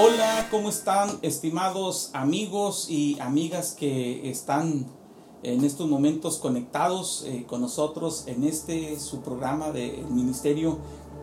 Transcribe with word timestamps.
Hola, 0.00 0.46
¿cómo 0.52 0.68
están 0.68 1.18
estimados 1.22 2.10
amigos 2.12 2.88
y 2.88 3.18
amigas 3.18 3.72
que 3.72 4.30
están 4.30 4.86
en 5.42 5.64
estos 5.64 5.88
momentos 5.88 6.38
conectados 6.38 7.24
eh, 7.26 7.46
con 7.48 7.62
nosotros 7.62 8.22
en 8.28 8.44
este 8.44 9.00
su 9.00 9.22
programa 9.22 9.72
del 9.72 10.06
ministerio 10.08 10.78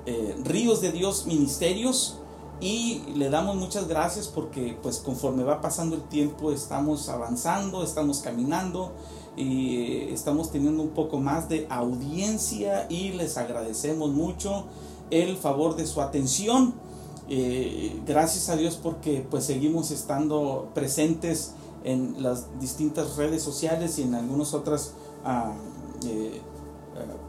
eh, 0.06 0.36
Ríos 0.44 0.82
de 0.82 0.92
Dios 0.92 1.26
Ministerios? 1.26 2.20
Y 2.60 3.02
le 3.16 3.30
damos 3.30 3.56
muchas 3.56 3.88
gracias 3.88 4.28
porque 4.28 4.78
pues 4.84 4.98
conforme 4.98 5.46
va 5.46 5.62
pasando 5.62 5.96
el 5.96 6.04
tiempo 6.10 6.52
estamos 6.52 7.08
avanzando, 7.08 7.82
estamos 7.82 8.20
caminando 8.20 8.92
y 9.38 9.78
eh, 9.78 10.14
estamos 10.14 10.52
teniendo 10.52 10.84
un 10.84 10.90
poco 10.90 11.18
más 11.18 11.48
de 11.48 11.66
audiencia 11.70 12.88
y 12.90 13.14
les 13.14 13.38
agradecemos 13.38 14.10
mucho 14.12 14.66
el 15.12 15.38
favor 15.38 15.78
de 15.78 15.88
su 15.88 16.02
atención. 16.02 16.74
Eh, 17.28 18.02
gracias 18.06 18.50
a 18.50 18.56
Dios 18.56 18.80
porque 18.82 19.26
pues 19.30 19.46
seguimos 19.46 19.92
estando 19.92 20.70
presentes 20.76 21.54
en 21.84 22.22
las 22.22 22.60
distintas 22.60 23.16
redes 23.16 23.42
sociales 23.42 23.98
y 24.00 24.04
en 24.04 24.16
algunos 24.16 24.54
otros 24.54 24.94
ah, 25.24 25.54
eh, 26.06 26.42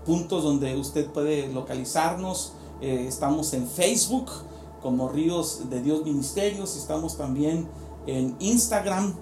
puntos 0.05 0.42
donde 0.44 0.77
usted 0.77 1.06
puede 1.06 1.48
localizarnos. 1.53 2.53
estamos 2.80 3.55
en 3.55 3.66
Facebook 3.66 4.27
como 4.83 5.08
Ríos 5.08 5.70
de 5.70 5.83
Dios 5.83 6.05
Ministerios, 6.05 6.77
estamos 6.77 7.16
también 7.16 7.66
en 8.06 8.36
Instagram, 8.38 9.14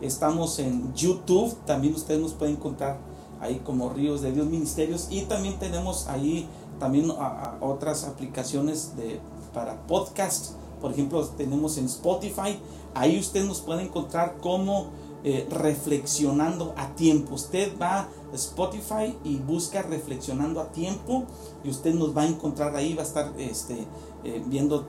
estamos 0.00 0.58
en 0.58 0.94
YouTube, 0.94 1.54
también 1.66 1.94
ustedes 1.94 2.20
nos 2.20 2.32
pueden 2.32 2.56
encontrar 2.56 2.98
ahí 3.40 3.60
como 3.64 3.90
Ríos 3.90 4.20
de 4.22 4.32
Dios 4.32 4.46
Ministerios. 4.46 5.08
Y 5.10 5.22
también 5.22 5.58
tenemos 5.58 6.06
ahí 6.08 6.48
también 6.78 7.12
otras 7.60 8.04
aplicaciones 8.04 8.96
de, 8.96 9.20
para 9.52 9.86
podcast, 9.86 10.52
por 10.80 10.92
ejemplo 10.92 11.24
tenemos 11.28 11.78
en 11.78 11.86
Spotify, 11.86 12.58
ahí 12.94 13.18
usted 13.18 13.44
nos 13.44 13.60
puede 13.60 13.82
encontrar 13.82 14.38
como 14.40 14.88
eh, 15.22 15.46
reflexionando 15.50 16.72
a 16.78 16.94
tiempo. 16.94 17.34
Usted 17.34 17.78
va 17.80 18.00
a 18.00 18.08
Spotify 18.32 19.18
y 19.22 19.36
busca 19.36 19.82
reflexionando 19.82 20.60
a 20.60 20.72
tiempo 20.72 21.24
y 21.62 21.68
usted 21.68 21.94
nos 21.94 22.16
va 22.16 22.22
a 22.22 22.26
encontrar 22.26 22.74
ahí, 22.74 22.94
va 22.94 23.02
a 23.02 23.06
estar 23.06 23.34
este, 23.36 23.86
eh, 24.24 24.42
viendo 24.46 24.86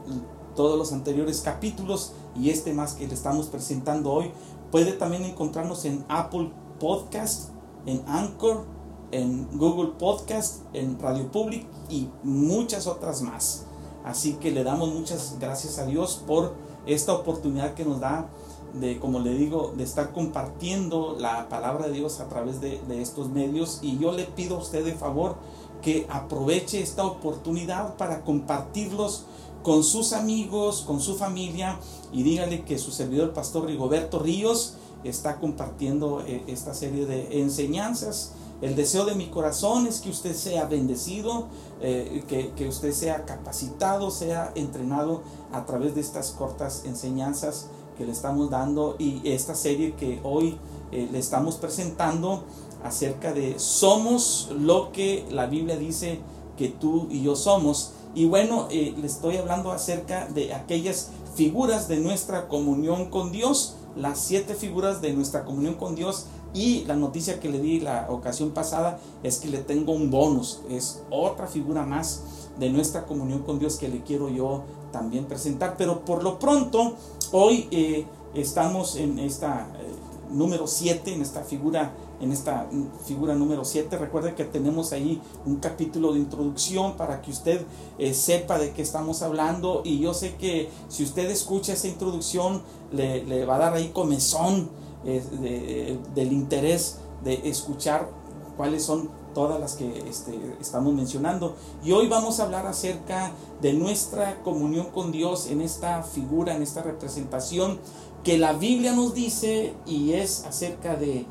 todos 0.56 0.78
los 0.78 0.94
anteriores 0.94 1.42
capítulos 1.42 2.14
y 2.36 2.50
este 2.50 2.74
más 2.74 2.94
que 2.94 3.08
le 3.08 3.14
estamos 3.14 3.48
presentando 3.48 4.12
hoy. 4.14 4.32
Puede 4.72 4.94
también 4.94 5.26
encontrarnos 5.26 5.84
en 5.84 6.06
Apple 6.08 6.50
Podcast, 6.80 7.50
en 7.86 8.02
Anchor, 8.08 8.64
en 9.12 9.50
Google 9.58 9.92
Podcast, 10.00 10.62
en 10.72 10.98
Radio 10.98 11.30
Public 11.30 11.68
y 11.90 12.08
muchas 12.24 12.88
otras 12.88 13.22
más. 13.22 13.66
Así 14.04 14.34
que 14.34 14.52
le 14.52 14.64
damos 14.64 14.94
muchas 14.94 15.38
gracias 15.40 15.78
a 15.80 15.86
Dios 15.86 16.22
por 16.26 16.54
esta 16.86 17.14
oportunidad 17.14 17.74
que 17.74 17.86
nos 17.86 18.00
da 18.00 18.30
de, 18.74 19.00
como 19.00 19.20
le 19.20 19.34
digo, 19.34 19.74
de 19.76 19.84
estar 19.84 20.14
compartiendo 20.14 21.16
la 21.20 21.50
palabra 21.50 21.88
de 21.88 21.94
Dios 21.94 22.20
a 22.20 22.30
través 22.30 22.62
de, 22.62 22.80
estos 23.02 23.30
medios. 23.30 23.80
Y 23.82 23.98
yo 23.98 24.12
le 24.12 24.24
pido 24.24 24.58
a 24.58 24.60
usted 24.60 24.86
de 24.86 24.94
favor 24.94 25.36
que 25.82 26.08
aproveche 26.10 26.82
esta 26.82 27.04
oportunidad 27.04 27.96
para 27.98 28.24
compartirlos 28.24 29.26
con 29.64 29.84
sus 29.84 30.14
amigos, 30.14 30.84
con 30.88 31.00
su 31.02 31.16
familia 31.16 31.80
y 32.12 32.24
dígale 32.24 32.64
que 32.64 32.80
su 32.80 32.92
servidor 32.92 33.34
pastor 33.34 33.68
Rigoberto 33.68 34.20
Ríos 34.20 34.76
está 35.04 35.40
compartiendo 35.40 36.24
eh, 36.26 36.44
esta 36.48 36.74
serie 36.74 37.06
de 37.06 37.42
enseñanzas. 37.42 38.34
El 38.62 38.76
deseo 38.76 39.06
de 39.06 39.16
mi 39.16 39.28
corazón 39.28 39.88
es 39.88 40.02
que 40.02 40.10
usted 40.10 40.36
sea 40.36 40.66
bendecido, 40.66 41.48
eh, 41.82 42.24
que, 42.56 42.68
usted 42.68 42.94
sea 42.94 43.26
capacitado, 43.26 44.12
sea 44.12 44.52
entrenado 44.56 45.22
a 45.52 45.66
través 45.66 45.96
de 45.96 46.02
estas 46.02 46.32
cortas 46.32 46.84
enseñanzas 46.86 47.68
que 47.98 48.06
le 48.06 48.12
estamos 48.12 48.52
dando 48.52 48.96
y 49.00 49.22
esta 49.28 49.56
serie 49.56 49.96
que 49.96 50.20
hoy 50.24 50.58
eh, 50.92 51.10
le 51.12 51.18
estamos 51.18 51.56
presentando 51.56 52.44
acerca 52.84 53.34
de 53.34 53.58
somos 53.60 54.50
lo 54.58 54.92
que 54.92 55.26
la 55.32 55.48
Biblia 55.48 55.78
dice 55.78 56.20
que 56.58 56.70
tú 56.70 57.08
y 57.10 57.24
yo 57.24 57.36
somos. 57.36 57.94
Y 58.14 58.26
bueno, 58.26 58.68
eh, 58.70 58.94
le 58.96 59.08
estoy 59.08 59.38
hablando 59.38 59.72
acerca 59.72 60.28
de 60.28 60.54
aquellas 60.54 61.10
figuras 61.36 61.88
de 61.88 62.00
nuestra 62.00 62.48
comunión 62.48 63.10
con 63.10 63.32
Dios, 63.32 63.76
las 63.96 64.20
siete 64.20 64.54
figuras 64.54 65.02
de 65.02 65.14
nuestra 65.14 65.46
comunión 65.46 65.76
con 65.76 65.96
Dios. 65.96 66.26
Y 66.54 66.84
la 66.86 66.96
noticia 66.96 67.40
que 67.40 67.50
le 67.50 67.60
di 67.60 67.80
la 67.80 68.08
ocasión 68.10 68.52
pasada 68.52 69.00
es 69.24 69.40
que 69.40 69.48
le 69.48 69.60
tengo 69.60 69.94
un 69.94 70.12
bonus, 70.12 70.62
es 70.70 71.04
otra 71.10 71.48
figura 71.48 71.86
más 71.86 72.24
de 72.60 72.70
nuestra 72.70 73.06
comunión 73.06 73.44
con 73.44 73.60
Dios 73.60 73.78
que 73.78 73.88
le 73.88 74.04
quiero 74.04 74.30
yo 74.30 74.64
también 74.92 75.26
presentar. 75.26 75.76
Pero 75.78 76.04
por 76.04 76.24
lo 76.24 76.40
pronto, 76.40 76.96
hoy 77.32 77.68
eh, 77.72 78.06
estamos 78.34 78.96
en 78.98 79.20
esta 79.20 79.70
eh, 79.80 80.34
número 80.34 80.68
7, 80.68 81.14
en 81.14 81.22
esta 81.22 81.44
figura 81.44 81.94
en 82.22 82.32
esta 82.32 82.70
figura 83.06 83.36
número 83.36 83.66
7. 83.66 83.98
Recuerde 83.98 84.36
que 84.36 84.46
tenemos 84.46 84.94
ahí 84.94 85.20
un 85.46 85.58
capítulo 85.58 86.14
de 86.14 86.20
introducción 86.20 86.96
para 86.96 87.22
que 87.22 87.32
usted 87.32 87.66
eh, 87.98 88.14
sepa 88.14 88.60
de 88.60 88.72
qué 88.72 88.82
estamos 88.82 89.22
hablando 89.22 89.82
y 89.84 90.00
yo 90.00 90.14
sé 90.14 90.36
que 90.36 90.70
si 90.88 91.04
usted 91.04 91.30
escucha 91.30 91.74
esa 91.74 91.88
introducción 91.88 92.62
le, 92.92 93.46
va 93.46 93.56
a 93.56 93.60
dar 93.60 93.74
ahí 93.74 93.90
comezón 93.90 94.70
del 95.04 96.32
interés 96.32 96.98
de 97.24 97.50
escuchar 97.50 98.10
cuáles 98.58 98.84
son 98.84 99.10
todas 99.34 99.60
las 99.60 99.76
que 99.76 100.10
este, 100.10 100.38
estamos 100.60 100.94
mencionando. 100.94 101.56
Y 101.84 101.92
hoy 101.92 102.08
vamos 102.08 102.40
a 102.40 102.44
hablar 102.44 102.68
acerca 102.68 103.32
de 103.62 103.74
nuestra 103.74 104.42
comunión 104.44 104.88
con 104.88 105.12
Dios 105.12 105.48
en 105.48 105.62
esta 105.62 106.04
figura, 106.04 106.56
en 106.56 106.62
esta 106.62 106.82
representación 106.82 107.80
que 108.24 108.38
la 108.38 108.54
Biblia 108.54 108.94
nos 108.94 109.14
dice 109.14 109.74
y 109.86 110.14
es 110.14 110.46
acerca 110.46 110.96
de 110.96 111.26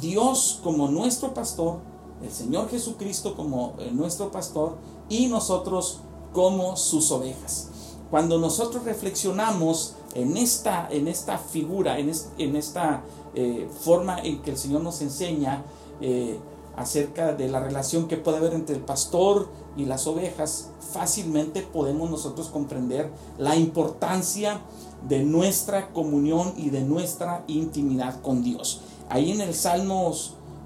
Dios 0.00 0.60
como 0.62 0.88
nuestro 0.88 1.34
pastor, 1.34 1.78
el 2.22 2.30
Señor 2.30 2.70
Jesucristo 2.70 3.34
como 3.34 3.74
eh, 3.78 3.90
nuestro 3.92 4.30
pastor 4.30 4.76
y 5.08 5.26
nosotros 5.26 6.00
como 6.32 6.76
sus 6.76 7.10
ovejas. 7.10 7.68
Cuando 8.10 8.38
nosotros 8.38 8.84
reflexionamos 8.84 9.94
en 10.14 10.36
esta, 10.36 10.88
en 10.90 11.08
esta 11.08 11.38
figura, 11.38 11.98
en, 11.98 12.12
en 12.38 12.56
esta 12.56 13.02
eh, 13.34 13.68
forma 13.80 14.18
en 14.20 14.42
que 14.42 14.50
el 14.50 14.58
Señor 14.58 14.82
nos 14.82 15.00
enseña 15.02 15.64
eh, 16.00 16.38
acerca 16.76 17.34
de 17.34 17.48
la 17.48 17.60
relación 17.60 18.08
que 18.08 18.16
puede 18.16 18.38
haber 18.38 18.54
entre 18.54 18.74
el 18.76 18.82
pastor 18.82 19.48
y 19.76 19.84
las 19.84 20.06
ovejas, 20.06 20.70
fácilmente 20.92 21.62
podemos 21.62 22.10
nosotros 22.10 22.48
comprender 22.48 23.10
la 23.38 23.56
importancia 23.56 24.60
de 25.08 25.22
nuestra 25.22 25.92
comunión 25.92 26.54
y 26.56 26.70
de 26.70 26.82
nuestra 26.82 27.44
intimidad 27.46 28.20
con 28.22 28.42
Dios. 28.42 28.80
Ahí 29.08 29.30
en 29.30 29.40
el 29.40 29.54
Salmo, 29.54 30.12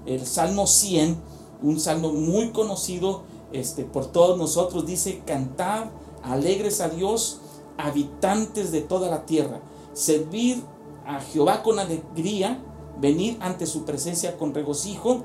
el 0.05 0.25
Salmo 0.25 0.67
100, 0.67 1.17
un 1.61 1.79
salmo 1.79 2.11
muy 2.11 2.49
conocido 2.51 3.23
este, 3.51 3.83
por 3.83 4.07
todos 4.07 4.37
nosotros, 4.37 4.85
dice, 4.85 5.21
cantad 5.25 5.85
alegres 6.23 6.81
a 6.81 6.89
Dios, 6.89 7.39
habitantes 7.77 8.71
de 8.71 8.81
toda 8.81 9.09
la 9.09 9.25
tierra, 9.25 9.61
servir 9.93 10.63
a 11.05 11.19
Jehová 11.19 11.63
con 11.63 11.79
alegría, 11.79 12.59
venir 12.99 13.37
ante 13.41 13.65
su 13.65 13.83
presencia 13.83 14.37
con 14.37 14.53
regocijo, 14.53 15.21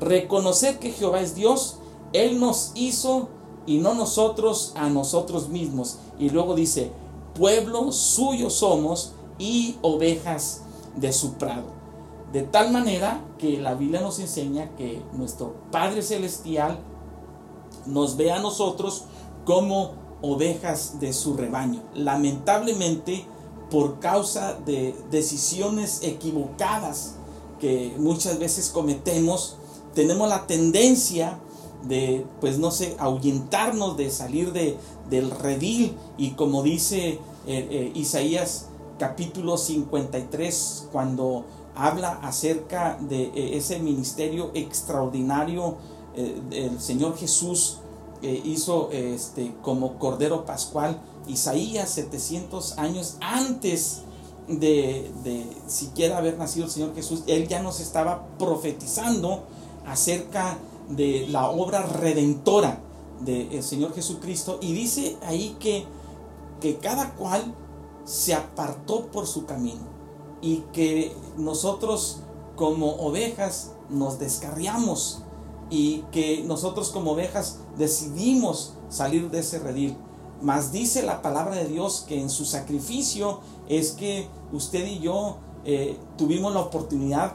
reconocer 0.00 0.78
que 0.78 0.90
Jehová 0.90 1.20
es 1.20 1.34
Dios, 1.34 1.76
Él 2.12 2.40
nos 2.40 2.72
hizo 2.74 3.28
y 3.66 3.78
no 3.78 3.94
nosotros 3.94 4.72
a 4.74 4.88
nosotros 4.88 5.48
mismos. 5.48 5.98
Y 6.18 6.30
luego 6.30 6.54
dice, 6.54 6.92
pueblo 7.34 7.92
suyo 7.92 8.50
somos 8.50 9.12
y 9.38 9.76
ovejas 9.82 10.62
de 10.96 11.12
su 11.12 11.34
prado. 11.34 11.82
De 12.32 12.42
tal 12.42 12.72
manera 12.72 13.20
que 13.38 13.58
la 13.58 13.74
Biblia 13.74 14.00
nos 14.00 14.18
enseña 14.18 14.74
que 14.76 15.02
nuestro 15.12 15.54
Padre 15.70 16.02
Celestial 16.02 16.78
nos 17.86 18.16
ve 18.16 18.32
a 18.32 18.38
nosotros 18.38 19.04
como 19.44 20.01
ovejas 20.22 21.00
de 21.00 21.12
su 21.12 21.34
rebaño. 21.36 21.82
Lamentablemente, 21.94 23.26
por 23.70 24.00
causa 24.00 24.54
de 24.66 24.94
decisiones 25.10 26.00
equivocadas 26.02 27.14
que 27.60 27.94
muchas 27.98 28.38
veces 28.38 28.70
cometemos, 28.70 29.56
tenemos 29.94 30.28
la 30.28 30.46
tendencia 30.46 31.38
de, 31.84 32.24
pues 32.40 32.58
no 32.58 32.70
sé, 32.70 32.96
ahuyentarnos 32.98 33.96
de 33.96 34.10
salir 34.10 34.52
de, 34.52 34.76
del 35.10 35.30
redil. 35.30 35.96
Y 36.18 36.32
como 36.32 36.62
dice 36.62 37.08
eh, 37.08 37.18
eh, 37.46 37.92
Isaías 37.94 38.66
capítulo 38.98 39.56
53, 39.56 40.88
cuando 40.92 41.44
habla 41.74 42.20
acerca 42.22 42.98
de 43.00 43.24
eh, 43.24 43.56
ese 43.56 43.78
ministerio 43.78 44.50
extraordinario, 44.54 45.76
el 46.14 46.78
Señor 46.78 47.16
Jesús 47.16 47.78
hizo 48.22 48.90
este, 48.92 49.54
como 49.62 49.98
Cordero 49.98 50.44
Pascual, 50.44 51.00
Isaías 51.26 51.90
700 51.90 52.78
años 52.78 53.16
antes 53.20 54.02
de, 54.48 55.10
de 55.24 55.46
siquiera 55.66 56.18
haber 56.18 56.38
nacido 56.38 56.66
el 56.66 56.70
Señor 56.70 56.94
Jesús, 56.94 57.22
Él 57.26 57.48
ya 57.48 57.62
nos 57.62 57.80
estaba 57.80 58.26
profetizando 58.38 59.44
acerca 59.86 60.58
de 60.88 61.26
la 61.28 61.50
obra 61.50 61.82
redentora 61.82 62.80
del 63.20 63.62
Señor 63.62 63.94
Jesucristo 63.94 64.58
y 64.60 64.72
dice 64.72 65.16
ahí 65.22 65.56
que, 65.60 65.84
que 66.60 66.76
cada 66.78 67.14
cual 67.14 67.54
se 68.04 68.34
apartó 68.34 69.06
por 69.06 69.26
su 69.26 69.46
camino 69.46 69.80
y 70.40 70.64
que 70.72 71.14
nosotros 71.36 72.18
como 72.56 72.96
ovejas 72.96 73.72
nos 73.88 74.18
descarriamos 74.18 75.21
y 75.72 76.04
que 76.12 76.44
nosotros 76.46 76.90
como 76.90 77.12
ovejas 77.12 77.56
decidimos 77.78 78.74
salir 78.90 79.30
de 79.30 79.38
ese 79.38 79.58
redil. 79.58 79.96
Mas 80.42 80.70
dice 80.70 81.02
la 81.02 81.22
palabra 81.22 81.56
de 81.56 81.64
Dios 81.64 82.04
que 82.06 82.20
en 82.20 82.28
su 82.28 82.44
sacrificio 82.44 83.40
es 83.70 83.92
que 83.92 84.28
usted 84.52 84.86
y 84.86 84.98
yo 84.98 85.38
eh, 85.64 85.96
tuvimos 86.18 86.52
la 86.52 86.60
oportunidad 86.60 87.32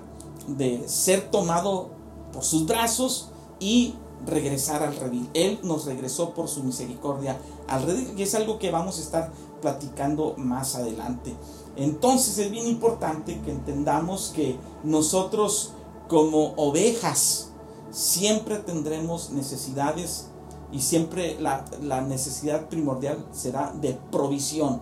de 0.48 0.88
ser 0.88 1.32
tomado 1.32 1.90
por 2.32 2.44
sus 2.44 2.68
brazos 2.68 3.30
y 3.60 3.96
regresar 4.24 4.84
al 4.84 4.96
redil. 4.96 5.28
Él 5.34 5.60
nos 5.64 5.86
regresó 5.86 6.36
por 6.36 6.48
su 6.48 6.64
misericordia 6.64 7.40
al 7.68 7.88
redil 7.88 8.14
y 8.16 8.22
es 8.22 8.36
algo 8.36 8.60
que 8.60 8.70
vamos 8.70 9.00
a 9.00 9.02
estar 9.02 9.32
platicando 9.64 10.36
más 10.38 10.76
adelante. 10.76 11.34
Entonces 11.76 12.38
es 12.38 12.52
bien 12.52 12.68
importante 12.68 13.42
que 13.42 13.50
entendamos 13.50 14.32
que 14.36 14.60
nosotros 14.84 15.72
como 16.08 16.54
ovejas 16.56 17.47
siempre 17.92 18.58
tendremos 18.58 19.32
necesidades 19.32 20.28
y 20.72 20.82
siempre 20.82 21.40
la, 21.40 21.66
la 21.82 22.02
necesidad 22.02 22.68
primordial 22.68 23.26
será 23.32 23.74
de 23.80 23.98
provisión. 24.12 24.82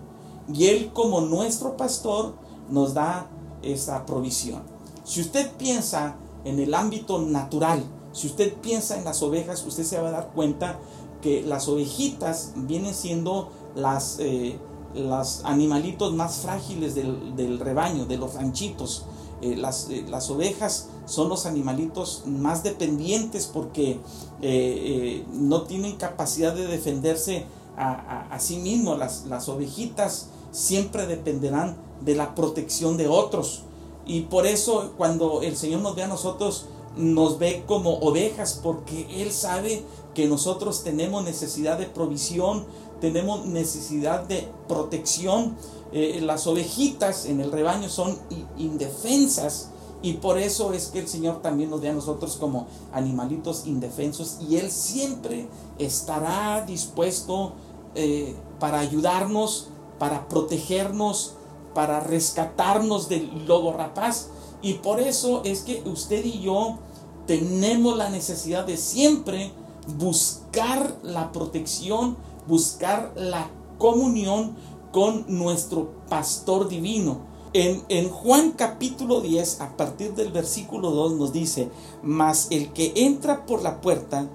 Y 0.52 0.68
Él 0.68 0.92
como 0.94 1.22
nuestro 1.22 1.78
pastor 1.78 2.36
nos 2.70 2.94
da 2.94 3.30
esa 3.62 4.06
provisión. 4.06 4.64
Si 5.04 5.22
usted 5.22 5.52
piensa 5.54 6.16
en 6.44 6.60
el 6.60 6.74
ámbito 6.74 7.20
natural, 7.22 7.84
si 8.12 8.28
usted 8.28 8.54
piensa 8.54 8.98
en 8.98 9.04
las 9.04 9.22
ovejas, 9.22 9.66
usted 9.66 9.84
se 9.84 10.00
va 10.00 10.08
a 10.08 10.12
dar 10.12 10.32
cuenta 10.34 10.80
que 11.22 11.44
las 11.44 11.68
ovejitas 11.68 12.54
vienen 12.56 12.94
siendo 12.94 13.50
las, 13.76 14.18
eh, 14.20 14.58
animalitos 15.44 16.14
más 16.14 16.38
frágiles 16.38 16.96
del, 16.96 17.60
rebaño, 17.60 18.06
de 18.06 18.18
los 18.18 18.34
ranchitos. 18.36 19.06
Eh, 19.42 19.56
las, 19.56 19.90
eh, 19.90 20.06
las, 20.08 20.30
ovejas 20.30 20.90
son 21.06 21.30
los 21.30 21.46
animalitos 21.46 22.24
más 22.26 22.64
dependientes 22.64 23.48
porque 23.48 24.00
no 25.34 25.64
tienen 25.64 25.98
capacidad 25.98 26.54
de 26.54 26.68
defenderse 26.68 27.46
a, 27.78 28.38
sí 28.40 28.58
mismos. 28.58 28.98
Las, 28.98 29.26
las 29.26 29.50
ovejitas 29.50 30.28
siempre 30.52 31.06
dependerán 31.06 31.76
de 32.02 32.16
la 32.16 32.36
protección 32.36 32.98
de 32.98 33.08
otros. 33.08 33.64
Y 34.06 34.22
por 34.22 34.46
eso 34.46 34.94
cuando 34.98 35.42
el 35.42 35.58
Señor 35.58 35.82
nos 35.82 35.96
ve 35.96 36.04
a 36.04 36.08
nosotros, 36.08 36.68
nos 36.96 37.40
ve 37.40 37.64
como 37.68 37.96
ovejas 38.00 38.60
porque 38.62 39.08
Él 39.22 39.32
sabe 39.32 39.84
que 40.14 40.28
nosotros 40.28 40.84
tenemos 40.84 41.24
necesidad 41.24 41.78
de 41.78 41.86
provisión, 41.86 42.66
tenemos 43.02 43.46
necesidad 43.46 44.24
de 44.24 44.48
protección. 44.68 45.56
Eh, 45.92 46.20
las 46.22 46.48
ovejitas 46.48 47.26
en 47.26 47.40
el 47.40 47.52
rebaño 47.52 47.90
son 47.90 48.18
indefensas 48.58 49.70
y 50.02 50.14
por 50.14 50.38
eso 50.38 50.74
es 50.74 50.88
que 50.88 51.00
el 51.00 51.08
Señor 51.08 51.42
también 51.42 51.70
nos 51.70 51.82
ve 51.82 51.90
a 51.90 51.94
nosotros 51.94 52.38
como 52.40 52.68
animalitos 52.94 53.66
indefensos 53.66 54.38
y 54.48 54.58
Él 54.58 54.70
siempre 54.70 55.48
estará 55.80 56.64
dispuesto 56.66 57.54
eh, 57.96 58.36
para 58.60 58.80
ayudarnos, 58.80 59.70
para 59.98 60.28
protegernos, 60.28 61.34
para 61.74 62.02
rescatarnos 62.02 63.10
del 63.10 63.48
lobo 63.48 63.74
rapaz. 63.74 64.28
Y 64.62 64.76
por 64.76 65.00
eso 65.00 65.42
es 65.44 65.62
que 65.62 65.82
usted 65.86 66.24
y 66.26 66.42
yo 66.42 66.78
tenemos 67.26 67.98
la 67.98 68.10
necesidad 68.10 68.66
de 68.66 68.78
siempre 68.78 69.52
buscar 69.98 70.98
la 71.04 71.32
protección, 71.32 72.18
buscar 72.48 73.14
la 73.16 73.50
comunión 73.78 74.56
con 74.92 75.26
nuestro 75.28 75.92
pastor 76.10 76.70
divino. 76.70 77.20
En, 77.54 78.10
Juan 78.10 78.52
capítulo 78.52 79.22
10, 79.22 79.62
a 79.62 79.78
partir 79.78 80.14
del 80.14 80.32
versículo 80.32 80.92
2 80.92 81.14
nos 81.14 81.32
dice, 81.32 81.70
mas 82.04 82.48
el 82.52 82.74
que 82.74 82.92
entra 82.96 83.46
por 83.46 83.62
la 83.62 83.80
puerta, 83.80 84.28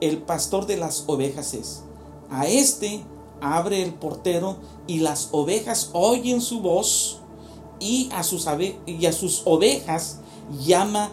el 0.00 0.18
pastor 0.18 0.66
de 0.66 0.78
las 0.78 1.04
ovejas 1.06 1.52
es. 1.52 1.82
A 2.30 2.46
este 2.46 3.02
abre 3.40 3.82
el 3.82 3.92
portero 3.92 4.56
y 4.86 5.00
las 5.00 5.28
ovejas 5.32 5.90
oyen 5.92 6.40
su 6.40 6.60
voz 6.60 7.18
y 7.80 8.08
a 8.12 8.22
sus, 8.22 8.46
y 8.86 9.06
a 9.06 9.12
sus 9.12 9.42
ovejas 9.44 10.20
llama 10.64 11.10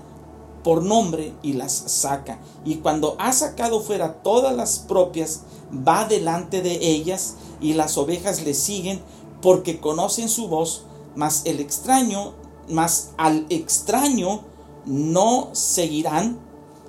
por 0.63 0.83
nombre 0.83 1.33
y 1.41 1.53
las 1.53 1.71
saca. 1.73 2.39
Y 2.65 2.75
cuando 2.75 3.15
ha 3.19 3.33
sacado 3.33 3.81
fuera 3.81 4.21
todas 4.21 4.55
las 4.55 4.79
propias, 4.79 5.41
va 5.87 6.05
delante 6.05 6.61
de 6.61 6.87
ellas 6.87 7.35
y 7.59 7.73
las 7.73 7.97
ovejas 7.97 8.43
le 8.43 8.53
siguen 8.53 9.01
porque 9.41 9.79
conocen 9.79 10.29
su 10.29 10.47
voz, 10.47 10.83
mas 11.15 11.41
el 11.45 11.59
extraño, 11.59 12.33
mas 12.69 13.11
al 13.17 13.45
extraño 13.49 14.41
no 14.85 15.49
seguirán, 15.53 16.39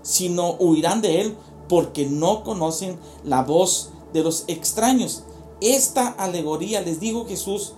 sino 0.03 0.53
huirán 0.53 1.01
de 1.01 1.21
él 1.21 1.37
porque 1.69 2.07
no 2.07 2.45
conocen 2.45 2.99
la 3.25 3.43
voz 3.43 3.91
de 4.13 4.23
los 4.23 4.45
extraños. 4.49 5.25
Esta 5.61 6.09
alegoría 6.09 6.83
les 6.83 7.01
dijo 7.01 7.27
Jesús, 7.27 7.75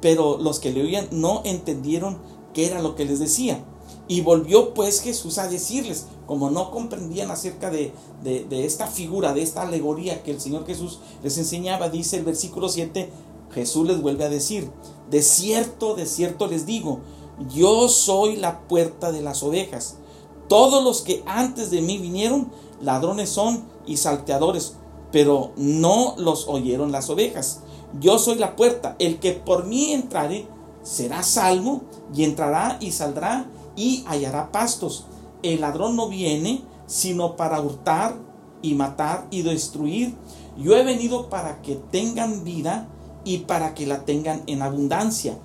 pero 0.00 0.38
los 0.38 0.58
que 0.58 0.72
le 0.72 0.82
oían 0.82 1.08
no 1.10 1.42
entendieron 1.44 2.18
qué 2.54 2.66
era 2.66 2.82
lo 2.82 2.94
que 2.96 3.04
les 3.04 3.18
decía. 3.18 3.64
Y 4.10 4.22
volvió 4.22 4.74
pues 4.74 5.02
Jesús 5.02 5.38
a 5.38 5.46
decirles, 5.46 6.06
como 6.26 6.50
no 6.50 6.72
comprendían 6.72 7.30
acerca 7.30 7.70
de, 7.70 7.92
esta 8.50 8.88
figura, 8.88 9.32
de 9.34 9.42
esta 9.42 9.62
alegoría 9.62 10.24
que 10.24 10.32
el 10.32 10.40
Señor 10.40 10.66
Jesús 10.66 10.98
les 11.22 11.38
enseñaba, 11.38 11.90
dice 11.90 12.16
el 12.16 12.24
versículo 12.24 12.68
7, 12.68 13.08
Jesús 13.52 13.86
les 13.86 14.02
vuelve 14.02 14.24
a 14.24 14.28
decir, 14.28 14.68
de 15.12 15.22
cierto, 15.22 15.94
de 15.94 16.06
cierto 16.06 16.48
les 16.48 16.66
digo, 16.66 16.98
yo 17.54 17.88
soy 17.88 18.34
la 18.34 18.62
puerta 18.62 19.12
de 19.12 19.22
las 19.22 19.44
ovejas. 19.44 19.94
Todos 20.48 20.82
los 20.82 21.02
que 21.02 21.22
antes 21.24 21.70
de 21.70 21.80
mí 21.80 21.98
vinieron, 21.98 22.50
ladrones 22.82 23.28
son 23.28 23.62
y 23.86 23.98
salteadores, 23.98 24.74
pero 25.12 25.52
no 25.56 26.16
los 26.18 26.48
oyeron 26.48 26.90
las 26.90 27.10
ovejas. 27.10 27.60
Yo 28.00 28.18
soy 28.18 28.40
la 28.40 28.56
puerta, 28.56 28.96
el 28.98 29.20
que 29.20 29.34
por 29.34 29.66
mí 29.66 29.92
entrare 29.92 30.48
será 30.82 31.22
salvo 31.22 31.82
y 32.12 32.24
entrará 32.24 32.76
y 32.80 32.90
saldrá 32.90 33.46
y 33.76 34.04
hallará 34.06 34.52
pastos. 34.52 35.06
El 35.42 35.60
ladrón 35.62 35.96
no 35.96 36.08
viene 36.08 36.62
sino 36.86 37.36
para 37.36 37.60
hurtar 37.60 38.16
y 38.62 38.74
matar 38.74 39.26
y 39.30 39.42
destruir. 39.42 40.16
Yo 40.58 40.76
he 40.76 40.84
venido 40.84 41.30
para 41.30 41.62
que 41.62 41.76
tengan 41.76 42.44
vida 42.44 42.88
y 43.24 43.38
para 43.38 43.74
que 43.74 43.86
la 43.86 44.04
tengan 44.04 44.42
en 44.46 44.62
abundancia. 44.62 45.38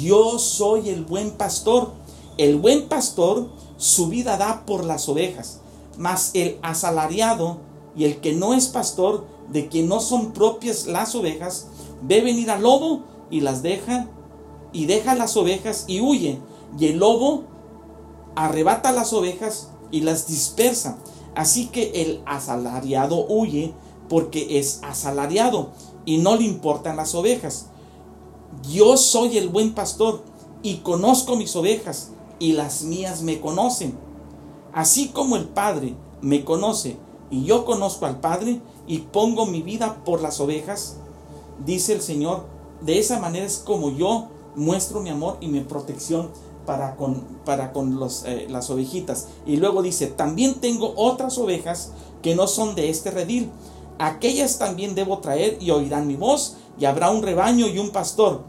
Yo 0.00 0.38
soy 0.38 0.90
el 0.90 1.04
buen 1.04 1.32
pastor. 1.32 1.92
El 2.38 2.56
buen 2.56 2.88
pastor 2.88 3.48
su 3.82 4.06
vida 4.06 4.36
da 4.36 4.64
por 4.64 4.84
las 4.84 5.08
ovejas, 5.08 5.60
mas 5.98 6.30
el 6.34 6.56
asalariado 6.62 7.58
y 7.96 8.04
el 8.04 8.20
que 8.20 8.32
no 8.32 8.54
es 8.54 8.68
pastor, 8.68 9.26
de 9.50 9.66
quien 9.66 9.88
no 9.88 9.98
son 9.98 10.32
propias 10.32 10.86
las 10.86 11.16
ovejas, 11.16 11.66
ve 12.00 12.20
venir 12.20 12.52
al 12.52 12.62
lobo 12.62 13.02
y 13.28 13.40
las 13.40 13.62
deja, 13.62 14.08
y 14.72 14.86
deja 14.86 15.16
las 15.16 15.36
ovejas 15.36 15.84
y 15.88 16.00
huye. 16.00 16.38
Y 16.78 16.86
el 16.86 16.98
lobo 16.98 17.42
arrebata 18.34 18.92
las 18.92 19.12
ovejas 19.12 19.68
y 19.90 20.00
las 20.00 20.26
dispersa. 20.26 20.98
Así 21.34 21.66
que 21.68 22.02
el 22.02 22.22
asalariado 22.26 23.26
huye 23.28 23.74
porque 24.08 24.58
es 24.58 24.80
asalariado 24.82 25.70
y 26.04 26.18
no 26.18 26.36
le 26.36 26.44
importan 26.44 26.96
las 26.96 27.14
ovejas. 27.14 27.66
Yo 28.70 28.96
soy 28.96 29.38
el 29.38 29.48
buen 29.48 29.74
pastor 29.74 30.22
y 30.62 30.78
conozco 30.78 31.36
mis 31.36 31.56
ovejas 31.56 32.10
y 32.38 32.52
las 32.52 32.82
mías 32.82 33.22
me 33.22 33.40
conocen. 33.40 33.96
Así 34.72 35.08
como 35.08 35.36
el 35.36 35.46
Padre 35.46 35.94
me 36.20 36.44
conoce 36.44 36.96
y 37.30 37.44
yo 37.44 37.64
conozco 37.64 38.06
al 38.06 38.20
Padre 38.20 38.60
y 38.86 38.98
pongo 38.98 39.46
mi 39.46 39.62
vida 39.62 40.02
por 40.04 40.20
las 40.20 40.40
ovejas, 40.40 40.96
dice 41.64 41.94
el 41.94 42.02
Señor, 42.02 42.44
de 42.80 42.98
esa 42.98 43.18
manera 43.18 43.46
es 43.46 43.58
como 43.58 43.90
yo 43.90 44.28
muestro 44.54 45.00
mi 45.00 45.10
amor 45.10 45.38
y 45.40 45.48
mi 45.48 45.60
protección 45.60 46.30
para 46.66 46.96
con, 46.96 47.22
para 47.44 47.72
con 47.72 47.98
los, 47.98 48.24
eh, 48.24 48.46
las 48.48 48.70
ovejitas. 48.70 49.28
Y 49.46 49.56
luego 49.56 49.82
dice, 49.82 50.06
también 50.06 50.54
tengo 50.60 50.92
otras 50.96 51.38
ovejas 51.38 51.92
que 52.22 52.34
no 52.34 52.46
son 52.46 52.74
de 52.74 52.90
este 52.90 53.10
redil. 53.10 53.50
Aquellas 53.98 54.58
también 54.58 54.94
debo 54.94 55.18
traer 55.18 55.58
y 55.60 55.70
oirán 55.70 56.06
mi 56.06 56.16
voz, 56.16 56.56
y 56.78 56.86
habrá 56.86 57.10
un 57.10 57.22
rebaño 57.22 57.66
y 57.66 57.78
un 57.78 57.90
pastor. 57.90 58.42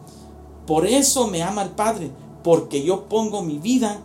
Por 0.65 0.85
eso 0.85 1.27
me 1.27 1.43
ama 1.43 1.63
el 1.63 1.71
Padre, 1.71 2.11
porque 2.43 2.83
yo 2.83 3.05
pongo 3.05 3.41
mi 3.41 3.57
vida 3.57 3.99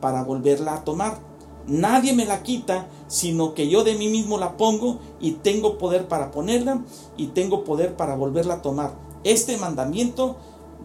para 0.00 0.22
volverla 0.22 0.74
a 0.74 0.84
tomar. 0.84 1.18
Nadie 1.66 2.12
me 2.12 2.26
la 2.26 2.42
quita, 2.42 2.88
sino 3.08 3.54
que 3.54 3.68
yo 3.68 3.84
de 3.84 3.94
mí 3.94 4.08
mismo 4.08 4.38
la 4.38 4.56
pongo 4.56 4.98
y 5.20 5.32
tengo 5.32 5.78
poder 5.78 6.08
para 6.08 6.30
ponerla 6.30 6.82
y 7.16 7.28
tengo 7.28 7.64
poder 7.64 7.96
para 7.96 8.14
volverla 8.14 8.54
a 8.54 8.62
tomar. 8.62 8.94
Este 9.24 9.56
mandamiento 9.56 10.36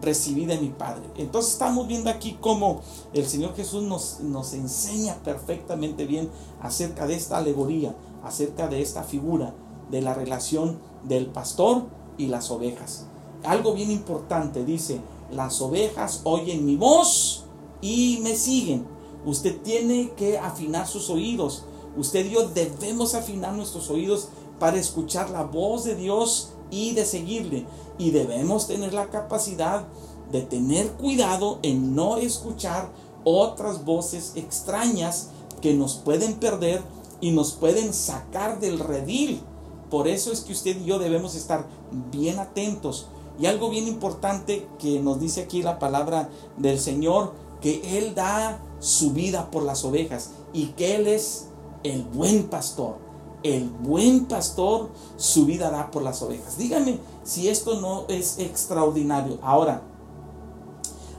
recibí 0.02 0.46
de 0.46 0.58
mi 0.58 0.68
Padre. 0.68 1.02
Entonces 1.16 1.52
estamos 1.52 1.86
viendo 1.86 2.10
aquí 2.10 2.38
cómo 2.40 2.80
el 3.12 3.26
Señor 3.26 3.54
Jesús 3.54 3.82
nos, 3.82 4.20
nos 4.20 4.52
enseña 4.54 5.16
perfectamente 5.24 6.06
bien 6.06 6.30
acerca 6.60 7.06
de 7.06 7.14
esta 7.14 7.38
alegoría, 7.38 7.94
acerca 8.24 8.68
de 8.68 8.82
esta 8.82 9.02
figura, 9.02 9.54
de 9.90 10.02
la 10.02 10.14
relación 10.14 10.78
del 11.04 11.26
pastor 11.26 11.84
y 12.18 12.26
las 12.26 12.50
ovejas. 12.50 13.06
Algo 13.44 13.72
bien 13.72 13.90
importante, 13.90 14.64
dice, 14.64 15.00
las 15.30 15.60
ovejas 15.60 16.20
oyen 16.24 16.66
mi 16.66 16.76
voz 16.76 17.44
y 17.80 18.20
me 18.22 18.34
siguen. 18.36 18.86
Usted 19.24 19.60
tiene 19.62 20.12
que 20.16 20.38
afinar 20.38 20.86
sus 20.86 21.10
oídos. 21.10 21.64
Usted 21.96 22.26
y 22.26 22.30
yo 22.30 22.48
debemos 22.48 23.14
afinar 23.14 23.52
nuestros 23.54 23.90
oídos 23.90 24.28
para 24.58 24.78
escuchar 24.78 25.30
la 25.30 25.42
voz 25.42 25.84
de 25.84 25.94
Dios 25.94 26.50
y 26.70 26.92
de 26.92 27.04
seguirle. 27.04 27.66
Y 27.98 28.10
debemos 28.10 28.66
tener 28.66 28.94
la 28.94 29.10
capacidad 29.10 29.86
de 30.32 30.42
tener 30.42 30.92
cuidado 30.92 31.58
en 31.62 31.94
no 31.94 32.16
escuchar 32.16 32.90
otras 33.24 33.84
voces 33.84 34.32
extrañas 34.36 35.28
que 35.60 35.74
nos 35.74 35.94
pueden 35.94 36.34
perder 36.34 36.82
y 37.20 37.32
nos 37.32 37.52
pueden 37.52 37.92
sacar 37.92 38.60
del 38.60 38.78
redil. 38.78 39.42
Por 39.90 40.08
eso 40.08 40.32
es 40.32 40.40
que 40.40 40.52
usted 40.52 40.80
y 40.80 40.84
yo 40.84 40.98
debemos 40.98 41.34
estar 41.34 41.66
bien 42.10 42.38
atentos. 42.38 43.08
Y 43.38 43.46
algo 43.46 43.70
bien 43.70 43.88
importante 43.88 44.66
que 44.78 45.00
nos 45.00 45.18
dice 45.18 45.42
aquí 45.42 45.62
la 45.62 45.78
palabra 45.78 46.28
del 46.56 46.78
Señor, 46.78 47.32
que 47.60 47.98
Él 47.98 48.14
da 48.14 48.60
su 48.78 49.12
vida 49.12 49.50
por 49.50 49.62
las 49.62 49.84
ovejas 49.84 50.30
y 50.52 50.66
que 50.68 50.96
Él 50.96 51.06
es 51.06 51.46
el 51.82 52.02
buen 52.04 52.44
pastor. 52.44 53.09
El 53.42 53.68
buen 53.68 54.26
pastor 54.26 54.90
su 55.16 55.46
vida 55.46 55.70
da 55.70 55.90
por 55.90 56.02
las 56.02 56.22
ovejas. 56.22 56.58
Dígame 56.58 56.98
si 57.24 57.48
esto 57.48 57.80
no 57.80 58.04
es 58.08 58.38
extraordinario. 58.38 59.38
Ahora, 59.42 59.82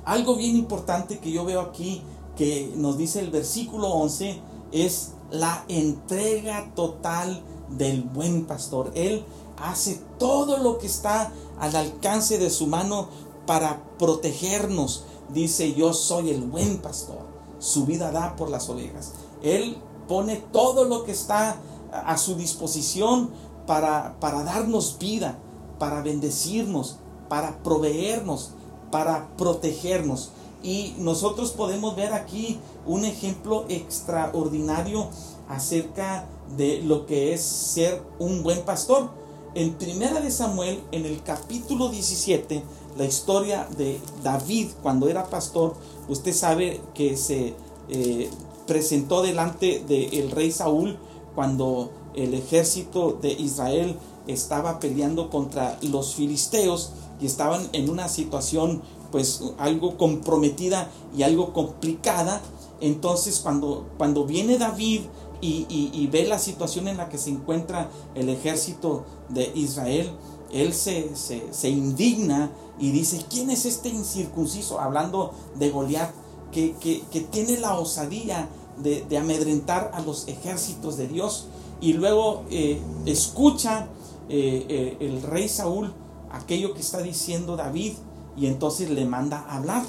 algo 0.06 0.36
bien 0.36 0.56
importante 0.56 1.20
que 1.20 1.32
yo 1.32 1.46
veo 1.46 1.62
aquí 1.62 2.02
que 2.36 2.72
nos 2.76 2.98
dice 2.98 3.20
el 3.20 3.30
versículo 3.30 3.88
11 3.90 4.40
es 4.72 5.12
la 5.32 5.66
entrega 5.68 6.72
total 6.76 7.42
del 7.70 8.04
buen 8.04 8.46
pastor. 8.46 8.92
Él 8.96 9.24
hace 9.58 10.02
todo 10.18 10.58
lo 10.58 10.78
que 10.78 10.88
está 10.88 11.32
al 11.60 11.76
alcance 11.76 12.38
de 12.38 12.50
su 12.50 12.68
mano 12.68 13.08
para 13.46 13.84
protegernos. 13.98 15.04
Dice, 15.34 15.74
yo 15.74 15.94
soy 15.94 16.30
el 16.30 16.42
buen 16.42 16.78
pastor 16.80 17.32
su 17.62 17.86
vida 17.86 18.12
da 18.12 18.36
por 18.36 18.50
las 18.50 18.68
ovejas. 18.70 19.14
Él 19.42 19.78
pone 20.08 20.38
todo 20.52 20.84
lo 20.84 21.06
que 21.06 21.12
está 21.12 21.56
a 21.92 22.18
su 22.18 22.36
disposición 22.36 23.30
para, 23.68 24.16
para 24.20 24.44
darnos 24.44 24.98
vida, 25.00 25.38
para 25.80 26.02
bendecirnos, 26.02 26.98
para 27.30 27.62
proveernos, 27.64 28.52
para 28.92 29.30
protegernos. 29.38 30.32
Y 30.64 30.94
nosotros 31.00 31.52
podemos 31.52 31.96
ver 31.96 32.14
aquí 32.14 32.60
un 32.86 33.06
ejemplo 33.06 33.66
extraordinario 33.70 35.08
acerca 35.50 36.26
de 36.56 36.82
lo 36.82 37.06
que 37.06 37.34
es 37.34 37.42
ser 37.42 38.02
un 38.20 38.44
buen 38.44 38.62
pastor. 38.62 39.10
En 39.56 39.74
Primera 39.74 40.22
de 40.22 40.32
Samuel, 40.32 40.82
en 40.92 41.06
el 41.06 41.24
capítulo 41.24 41.90
17, 41.90 42.64
la 42.98 43.06
historia 43.06 43.68
de 43.78 44.00
David 44.24 44.70
cuando 44.82 45.10
era 45.10 45.26
pastor, 45.26 45.76
usted 46.08 46.34
sabe 46.34 46.80
que 46.94 47.18
se 47.18 47.54
eh, 47.90 48.30
presentó 48.68 49.22
delante 49.22 49.84
del 49.88 50.32
rey 50.32 50.52
Saúl 50.52 50.98
cuando 51.36 51.92
el 52.16 52.34
ejército 52.34 53.18
de 53.22 53.32
Israel 53.32 53.98
estaba 54.28 54.80
peleando 54.80 55.30
contra 55.30 55.78
los 55.82 56.16
filisteos 56.16 56.92
y 57.20 57.26
estaban 57.26 57.70
en 57.74 57.90
una 57.90 58.08
situación 58.08 58.82
pues 59.12 59.44
algo 59.58 59.98
comprometida 59.98 60.90
y 61.16 61.24
algo 61.24 61.54
complicada. 61.54 62.42
Entonces 62.80 63.40
cuando, 63.40 63.86
cuando 63.98 64.26
viene 64.26 64.58
David 64.58 65.02
y, 65.42 66.08
ve 66.12 66.26
la 66.26 66.40
situación 66.40 66.88
en 66.88 66.98
la 66.98 67.10
que 67.10 67.18
se 67.18 67.30
encuentra 67.30 67.90
el 68.16 68.30
ejército 68.30 69.06
de 69.30 69.52
Israel, 69.56 70.12
él 70.52 70.74
se, 70.74 71.16
se 71.16 71.70
indigna 71.70 72.52
y 72.80 72.92
dice, 72.92 73.24
¿quién 73.30 73.50
es 73.50 73.66
este 73.66 73.90
incircunciso? 73.90 74.80
Hablando 74.80 75.32
de 75.56 75.70
Goliat, 75.70 76.12
que, 76.52 77.26
tiene 77.32 77.58
la 77.58 77.80
osadía 77.80 78.50
de, 78.84 79.18
amedrentar 79.18 79.92
a 79.94 80.02
los 80.02 80.28
ejércitos 80.28 80.98
de 80.98 81.08
Dios. 81.08 81.48
Y 81.80 81.94
luego 81.94 82.44
eh, 82.50 82.82
escucha 83.06 83.88
eh, 84.30 84.66
eh, 84.70 84.98
el 85.00 85.22
rey 85.24 85.50
Saúl 85.50 85.94
aquello 86.32 86.74
que 86.74 86.80
está 86.80 87.02
diciendo 87.02 87.58
David 87.58 87.94
y 88.38 88.46
entonces 88.46 88.90
le 88.90 89.06
manda 89.06 89.40
a 89.40 89.58
hablar. 89.58 89.84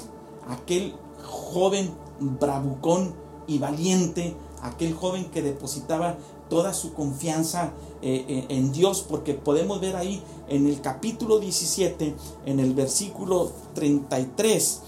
Aquel 0.49 0.93
joven 1.23 1.91
bravucón 2.19 3.13
y 3.47 3.59
valiente, 3.59 4.35
aquel 4.61 4.93
joven 4.93 5.25
que 5.25 5.41
depositaba 5.41 6.17
toda 6.49 6.73
su 6.73 6.93
confianza 6.93 7.71
en 8.01 8.73
Dios, 8.73 9.05
porque 9.07 9.33
podemos 9.33 9.79
ver 9.79 9.95
ahí 9.95 10.21
en 10.49 10.67
el 10.67 10.81
capítulo 10.81 11.39
17, 11.39 12.13
en 12.45 12.59
el 12.59 12.73
versículo 12.73 13.49
33, 13.75 14.81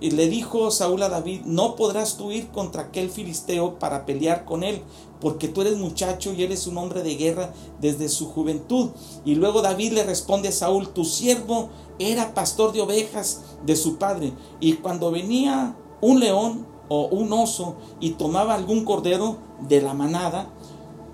y 0.00 0.12
le 0.12 0.28
dijo 0.28 0.70
Saúl 0.70 1.02
a 1.02 1.08
David, 1.08 1.42
no 1.44 1.76
podrás 1.76 2.16
tú 2.16 2.32
ir 2.32 2.48
contra 2.48 2.84
aquel 2.84 3.10
filisteo 3.10 3.78
para 3.78 4.06
pelear 4.06 4.44
con 4.44 4.64
él, 4.64 4.82
porque 5.20 5.48
tú 5.48 5.60
eres 5.60 5.76
muchacho 5.76 6.32
y 6.32 6.42
eres 6.42 6.66
un 6.66 6.78
hombre 6.78 7.02
de 7.02 7.16
guerra 7.16 7.52
desde 7.80 8.08
su 8.08 8.30
juventud. 8.30 8.90
Y 9.24 9.34
luego 9.34 9.60
David 9.60 9.92
le 9.92 10.02
responde 10.02 10.48
a 10.48 10.52
Saúl, 10.52 10.88
tu 10.88 11.04
siervo 11.04 11.68
era 11.98 12.32
pastor 12.32 12.72
de 12.72 12.80
ovejas 12.80 13.42
de 13.66 13.76
su 13.76 13.98
padre, 13.98 14.32
y 14.58 14.74
cuando 14.74 15.10
venía 15.10 15.76
un 16.00 16.20
león 16.20 16.66
o 16.88 17.06
un 17.08 17.32
oso 17.32 17.76
y 18.00 18.10
tomaba 18.10 18.54
algún 18.54 18.84
cordero 18.86 19.36
de 19.60 19.82
la 19.82 19.92
manada, 19.92 20.48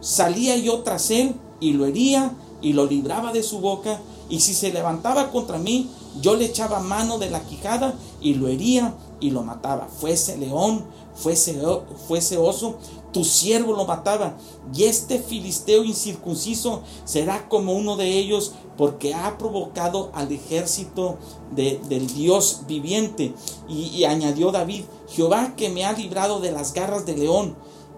salía 0.00 0.57
yo 0.57 0.83
tras 0.83 1.11
él 1.11 1.35
y 1.59 1.73
lo 1.73 1.87
hería 1.87 2.33
y 2.62 2.73
lo 2.73 2.87
libraba 2.87 3.33
de 3.33 3.43
su 3.43 3.59
boca, 3.59 4.00
y 4.28 4.40
si 4.40 4.55
se 4.55 4.73
levantaba 4.73 5.31
contra 5.31 5.59
mí, 5.59 5.90
yo 6.21 6.37
le 6.37 6.47
echaba 6.47 6.81
mano 6.81 7.19
de 7.19 7.31
la 7.31 7.40
quijada 7.40 7.95
y 8.20 8.35
lo 8.35 8.49
hería 8.49 8.94
y 9.20 9.30
lo 9.30 9.42
mataba. 9.42 9.88
Fuese 9.88 10.37
león, 10.37 10.85
fuese, 11.14 11.61
fuese 12.06 12.37
oso, 12.37 12.76
tu 13.12 13.25
siervo 13.25 13.73
lo 13.73 13.87
mataba. 13.87 14.37
Y 14.75 14.85
este 14.85 15.18
filisteo 15.18 15.85
incircunciso 15.85 16.82
será 17.04 17.49
como 17.49 17.73
uno 17.73 17.96
de 17.96 18.18
ellos 18.18 18.52
porque 18.76 19.14
ha 19.14 19.38
provocado 19.38 20.11
al 20.14 20.32
ejército 20.32 21.16
del 21.54 22.06
Dios 22.14 22.62
viviente. 22.66 23.35
Y, 23.68 23.88
y 23.88 24.04
añadió 24.04 24.52
David, 24.52 24.85
Jehová 25.08 25.54
que 25.56 25.68
me 25.68 25.85
ha 25.85 25.92
librado 25.92 26.40
de 26.40 26.52
las 26.52 26.73
garras 26.73 27.06
del 27.06 27.20
león 27.20 27.56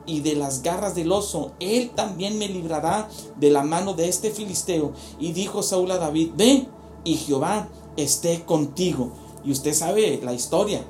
y 0.08 0.20
de 0.20 0.34
las 0.34 0.62
garras 0.62 0.94
del 0.94 1.12
oso, 1.12 1.52
él 1.60 1.90
también 1.94 2.38
me 2.38 2.48
librará 2.48 3.08
de 3.36 3.50
la 3.50 3.62
mano 3.62 3.92
de 3.92 4.08
este 4.08 4.30
filisteo. 4.30 4.92
Y 5.20 5.32
dijo 5.32 5.62
Saúl 5.62 5.90
a 5.90 5.98
David, 5.98 6.30
ve 6.34 6.66
y 7.04 7.16
Jehová 7.16 7.68
esté 7.96 8.44
contigo. 8.44 9.10
Y 9.48 9.52
usted 9.52 9.72
sabe 9.72 10.20
la 10.22 10.34
historia 10.34 10.84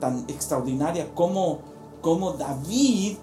tan 0.00 0.24
extraordinaria 0.26 1.14
como, 1.14 1.60
como 2.00 2.32
David 2.32 3.16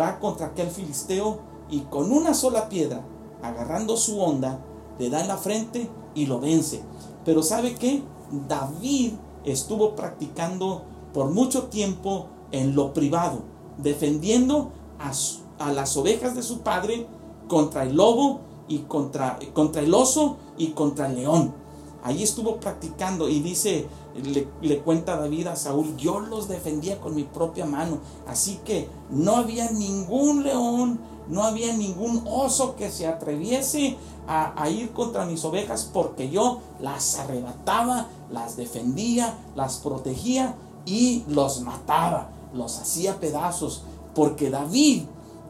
va 0.00 0.18
contra 0.18 0.46
aquel 0.46 0.70
filisteo 0.70 1.40
y 1.68 1.80
con 1.80 2.10
una 2.10 2.32
sola 2.32 2.70
piedra, 2.70 3.04
agarrando 3.42 3.98
su 3.98 4.18
onda, 4.18 4.64
le 4.98 5.10
da 5.10 5.20
en 5.20 5.28
la 5.28 5.36
frente 5.36 5.90
y 6.14 6.24
lo 6.24 6.40
vence. 6.40 6.80
Pero 7.26 7.42
¿sabe 7.42 7.74
qué? 7.74 8.02
David 8.48 9.12
estuvo 9.44 9.94
practicando 9.94 10.84
por 11.12 11.30
mucho 11.30 11.64
tiempo 11.64 12.28
en 12.50 12.74
lo 12.74 12.94
privado, 12.94 13.42
defendiendo 13.76 14.72
a, 14.98 15.12
a 15.62 15.70
las 15.70 15.98
ovejas 15.98 16.34
de 16.34 16.42
su 16.42 16.60
padre 16.60 17.06
contra 17.46 17.82
el 17.82 17.94
lobo 17.94 18.40
y 18.68 18.78
contra, 18.78 19.38
contra 19.52 19.82
el 19.82 19.92
oso 19.92 20.38
y 20.56 20.68
contra 20.68 21.08
el 21.08 21.16
león. 21.16 21.63
Ahí 22.04 22.22
estuvo 22.22 22.56
practicando 22.56 23.30
y 23.30 23.40
dice, 23.40 23.86
le, 24.60 24.78
cuenta 24.80 25.16
David 25.16 25.46
a 25.46 25.56
Saúl, 25.56 25.96
yo 25.96 26.20
los 26.20 26.48
defendía 26.48 27.00
con 27.00 27.14
mi 27.14 27.24
propia 27.24 27.64
mano. 27.64 27.96
Así 28.26 28.60
que 28.62 28.90
no 29.08 29.36
había 29.36 29.70
ningún 29.70 30.44
león, 30.44 31.00
no 31.28 31.44
había 31.44 31.72
ningún 31.72 32.22
oso 32.26 32.76
que 32.76 32.90
se 32.90 33.06
atreviese 33.06 33.96
a, 34.28 34.68
ir 34.68 34.90
contra 34.92 35.24
mis 35.24 35.46
ovejas 35.46 35.88
porque 35.90 36.28
yo 36.28 36.60
las 36.78 37.18
arrebataba, 37.18 38.08
las 38.30 38.56
defendía, 38.56 39.38
las 39.56 39.78
protegía 39.78 40.56
y 40.84 41.24
los 41.26 41.62
mataba, 41.62 42.28
los 42.52 42.78
hacía 42.80 43.18
pedazos. 43.18 43.84
Porque 44.14 44.50
David 44.50 45.04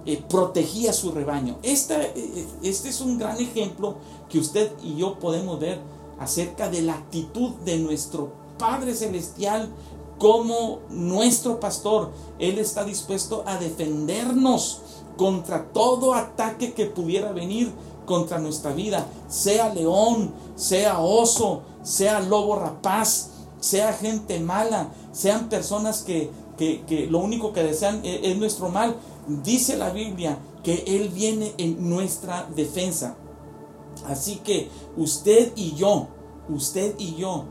eh, 0.07 0.23
protegía 0.29 0.93
su 0.93 1.11
rebaño. 1.11 1.57
Este, 1.65 2.15
este 2.63 2.91
es 2.91 3.01
un 3.01 3.19
gran 3.19 3.41
ejemplo 3.41 3.97
que 4.29 4.39
usted 4.39 4.71
y 4.85 4.95
yo 4.95 5.19
podemos 5.19 5.59
ver 5.59 5.81
acerca 6.19 6.69
de 6.69 6.83
la 6.83 6.95
actitud 6.95 7.51
de 7.65 7.79
nuestro 7.79 8.33
Padre 8.59 8.95
Celestial 8.95 9.71
como 10.19 10.81
nuestro 10.91 11.61
pastor. 11.61 12.11
Él 12.39 12.59
está 12.59 12.85
dispuesto 12.85 13.43
a 13.47 13.59
defendernos 13.59 14.81
contra 15.17 15.67
todo 15.73 16.15
ataque 16.15 16.73
que 16.73 16.87
pudiera 16.87 17.33
venir 17.33 17.73
contra 18.07 18.39
nuestra 18.39 18.73
vida, 18.73 19.07
sea 19.29 19.73
león, 19.73 20.33
sea 20.57 21.01
oso, 21.01 21.63
sea 21.83 22.21
lobo 22.21 22.57
rapaz, 22.57 23.31
sea 23.61 23.93
gente 23.93 24.41
mala, 24.41 24.89
sean 25.13 25.49
personas 25.49 26.03
que, 26.03 26.31
que, 26.59 27.07
lo 27.11 27.19
único 27.19 27.53
que 27.53 27.63
desean 27.63 28.01
es, 28.05 28.21
es 28.23 28.37
nuestro 28.37 28.69
mal. 28.69 28.97
Dice 29.27 29.77
la 29.77 29.91
Biblia 29.91 30.39
que 30.63 30.85
Él 30.87 31.09
viene 31.09 31.55
en 31.57 31.89
nuestra 31.89 32.47
defensa. 32.55 33.17
Así 34.07 34.37
que 34.37 34.71
usted 34.97 35.53
y 35.57 35.75
yo, 35.75 36.09
usted 36.49 36.95
y 36.99 37.17
yo, 37.17 37.45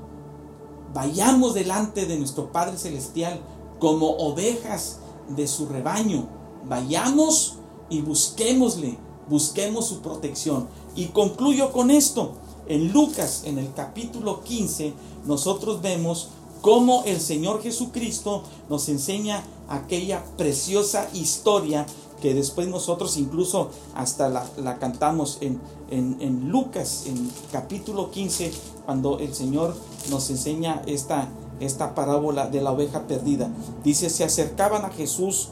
vayamos 0.93 1.53
delante 1.53 2.05
de 2.05 2.17
nuestro 2.17 2.51
Padre 2.51 2.77
Celestial 2.77 3.39
como 3.79 4.11
ovejas 4.17 4.99
de 5.35 5.47
su 5.47 5.67
rebaño. 5.67 6.27
Vayamos 6.65 7.55
y 7.89 8.01
busquémosle, 8.01 8.97
busquemos 9.29 9.87
su 9.87 10.01
protección. 10.01 10.67
Y 10.95 11.07
concluyo 11.07 11.71
con 11.71 11.91
esto. 11.91 12.33
En 12.67 12.93
Lucas, 12.93 13.43
en 13.45 13.57
el 13.57 13.73
capítulo 13.73 14.41
15, 14.41 14.93
nosotros 15.25 15.81
vemos 15.81 16.29
cómo 16.61 17.03
el 17.05 17.19
Señor 17.19 17.61
Jesucristo 17.61 18.43
nos 18.69 18.87
enseña 18.87 19.43
aquella 19.67 20.23
preciosa 20.37 21.09
historia 21.13 21.85
que 22.23 22.33
después 22.33 22.69
nosotros 22.69 23.17
incluso 23.17 23.69
hasta 23.95 24.29
la, 24.29 24.79
cantamos 24.79 25.39
en, 25.41 25.59
en, 25.89 26.49
Lucas, 26.49 27.03
en 27.05 27.29
capítulo 27.51 28.11
15, 28.11 28.49
cuando 28.85 29.19
el 29.19 29.33
Señor 29.33 29.75
nos 30.09 30.29
enseña 30.29 30.81
esta, 30.85 31.27
esta 31.59 31.93
parábola 31.93 32.47
de 32.47 32.61
la 32.61 32.71
oveja 32.71 33.07
perdida. 33.07 33.49
Dice, 33.83 34.09
se 34.09 34.23
acercaban 34.23 34.85
a 34.85 34.89
Jesús 34.91 35.49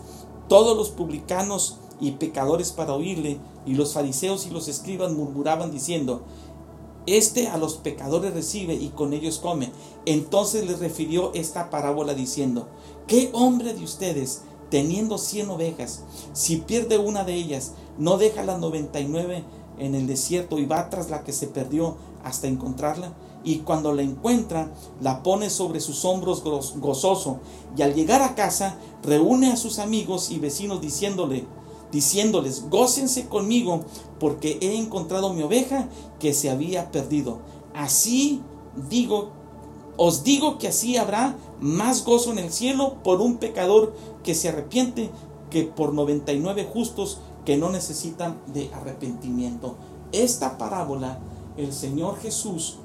todos 0.48 0.78
los 0.78 0.92
publicanos 0.92 1.76
y 2.00 2.12
pecadores 2.12 2.72
para 2.72 2.94
oírle, 2.94 3.38
y 3.66 3.74
los 3.74 3.92
fariseos 3.92 4.46
y 4.48 4.52
los 4.52 4.70
escribas 4.70 5.12
murmuraban 5.12 5.72
diciendo, 5.72 6.22
este 7.06 7.50
a 7.50 7.58
los 7.58 7.74
pecadores 7.74 8.34
recibe 8.34 8.76
y 8.76 8.92
con 8.96 9.12
ellos 9.12 9.40
come. 9.40 9.74
Entonces 10.06 10.66
les 10.66 10.80
refirió 10.80 11.34
esta 11.34 11.70
parábola 11.70 12.14
diciendo, 12.14 12.70
¿qué 13.08 13.30
hombre 13.34 13.74
de 13.74 13.84
ustedes, 13.84 14.44
teniendo 14.72 15.20
cien 15.20 15.52
ovejas, 15.52 16.02
si 16.34 16.58
pierde 16.58 16.98
una 16.98 17.24
de 17.24 17.36
ellas, 17.36 17.74
no 18.00 18.18
deja 18.18 18.44
las 18.44 18.60
noventa 18.60 19.00
y 19.00 19.06
nueve 19.06 19.44
en 19.78 19.94
el 19.94 20.08
desierto 20.08 20.58
y 20.58 20.66
va 20.66 20.90
tras 20.90 21.12
la 21.12 21.24
que 21.24 21.34
se 21.34 21.46
perdió 21.46 21.98
hasta 22.24 22.48
encontrarla? 22.48 23.14
Y 23.44 23.58
cuando 23.60 23.94
la 23.94 24.02
encuentra, 24.02 24.72
la 25.02 25.24
pone 25.24 25.50
sobre 25.50 25.80
sus 25.80 26.06
hombros 26.06 26.44
gozoso, 26.44 27.40
y 27.76 27.82
al 27.82 27.94
llegar 27.94 28.22
a 28.22 28.36
casa, 28.36 28.78
reúne 29.04 29.52
a 29.52 29.58
sus 29.58 29.80
amigos 29.80 30.32
y 30.32 30.40
vecinos 30.40 30.80
diciéndole, 30.80 31.46
diciéndoles, 31.92 32.70
gócense 32.70 33.28
conmigo, 33.28 33.82
porque 34.20 34.58
he 34.62 34.78
encontrado 34.78 35.34
mi 35.34 35.42
oveja 35.42 35.90
que 36.20 36.34
se 36.34 36.50
había 36.50 36.92
perdido. 36.92 37.40
Así 37.74 38.42
digo, 38.90 39.32
os 39.98 40.24
digo 40.24 40.58
que 40.58 40.68
así 40.68 40.98
habrá 40.98 41.36
más 41.62 42.04
gozo 42.04 42.32
en 42.32 42.40
el 42.40 42.52
cielo 42.52 42.96
por 43.04 43.22
un 43.22 43.38
pecador 43.38 43.94
que 44.24 44.36
se 44.36 44.50
arrepiente 44.50 45.10
que 45.50 45.64
por 45.64 45.94
99 45.94 46.68
justos 46.72 47.20
que 47.46 47.58
no 47.58 47.70
necesitan 47.70 48.40
de 48.48 48.70
arrepentimiento. 48.74 49.76
Esta 50.12 50.58
parábola 50.58 51.20
el 51.58 51.74
Señor 51.74 52.18
Jesús 52.18 52.78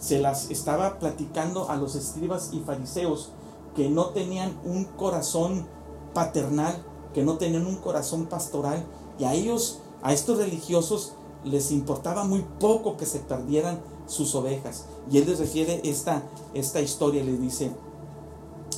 se 0.00 0.18
las 0.18 0.50
estaba 0.50 0.98
platicando 0.98 1.70
a 1.70 1.76
los 1.76 1.94
escribas 1.94 2.50
y 2.52 2.60
fariseos 2.60 3.30
que 3.74 3.88
no 3.90 4.06
tenían 4.06 4.58
un 4.64 4.84
corazón 4.84 5.66
paternal, 6.14 6.82
que 7.14 7.22
no 7.22 7.36
tenían 7.36 7.66
un 7.66 7.76
corazón 7.76 8.26
pastoral 8.26 8.84
y 9.18 9.24
a 9.24 9.34
ellos, 9.34 9.80
a 10.02 10.12
estos 10.12 10.38
religiosos, 10.38 11.12
les 11.44 11.70
importaba 11.70 12.24
muy 12.24 12.44
poco 12.58 12.96
que 12.96 13.06
se 13.06 13.20
perdieran 13.20 13.80
sus 14.06 14.34
ovejas. 14.34 14.86
Y 15.10 15.18
él 15.18 15.26
les 15.26 15.38
refiere 15.38 15.80
esta, 15.84 16.22
esta 16.54 16.80
historia, 16.80 17.22
le 17.22 17.36
dice, 17.36 17.70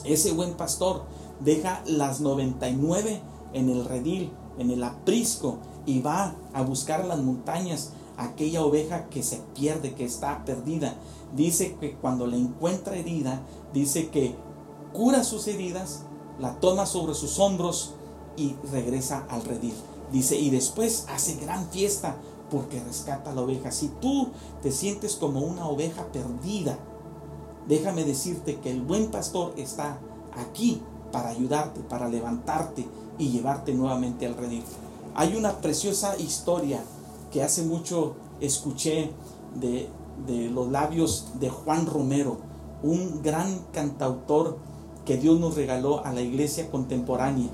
ese 0.04 0.32
buen 0.32 0.54
pastor 0.54 1.04
deja 1.40 1.82
las 1.87 2.20
99 2.20 3.20
en 3.52 3.68
el 3.70 3.84
redil, 3.84 4.32
en 4.58 4.70
el 4.70 4.82
aprisco, 4.82 5.58
y 5.87 6.00
va 6.00 6.34
a 6.52 6.62
buscar 6.62 7.04
las 7.04 7.18
montañas 7.18 7.92
aquella 8.18 8.64
oveja 8.64 9.08
que 9.08 9.22
se 9.22 9.40
pierde, 9.54 9.94
que 9.94 10.04
está 10.04 10.44
perdida. 10.44 10.94
Dice 11.34 11.76
que 11.80 11.94
cuando 11.94 12.26
la 12.26 12.37
encuentra 12.37 12.96
herida, 12.96 13.42
dice 13.72 14.08
que 14.08 14.34
cura 14.92 15.24
sus 15.24 15.46
heridas, 15.46 16.02
la 16.38 16.58
toma 16.61 16.84
sobre 16.87 17.14
sus 17.14 17.38
hombros 17.38 17.94
y 18.37 18.56
regresa 18.70 19.26
al 19.30 19.44
redil. 19.44 19.74
Dice, 20.12 20.37
y 20.37 20.50
después 20.50 21.06
hace 21.08 21.37
gran 21.37 21.68
fiesta 21.70 22.16
porque 22.50 22.80
rescata 22.80 23.30
a 23.30 23.34
la 23.34 23.42
oveja. 23.42 23.70
Si 23.70 23.88
tú 24.00 24.28
te 24.62 24.72
sientes 24.72 25.14
como 25.14 25.40
una 25.40 25.66
oveja 25.66 26.06
perdida, 26.12 26.78
déjame 27.68 28.04
decirte 28.04 28.57
que 28.57 28.70
el 28.70 28.83
buen 28.83 29.11
pastor 29.11 29.52
está 29.57 29.98
aquí 30.37 30.83
para 31.12 31.31
ayudarte, 31.31 31.81
para 31.81 32.09
levantarte 32.09 32.87
y 33.18 33.28
llevarte 33.31 33.74
nuevamente 33.74 34.26
al 34.26 34.37
redil. 34.37 34.62
Hay 35.14 35.37
una 35.37 35.59
preciosa 35.59 36.16
historia 36.18 36.83
que 37.33 37.42
hace 37.42 37.62
mucho 37.62 38.14
escuché 38.40 39.11
de, 39.61 39.88
de 40.26 40.48
los 40.50 40.70
labios 40.70 41.26
de 41.40 41.50
Juan 41.50 41.87
Romero, 41.87 42.38
un 42.83 43.22
gran 43.22 43.61
cantautor 43.72 44.59
que 45.04 45.16
Dios 45.16 45.40
nos 45.40 45.57
regaló 45.57 46.04
a 46.04 46.12
la 46.12 46.20
iglesia 46.20 46.70
contemporánea 46.70 47.48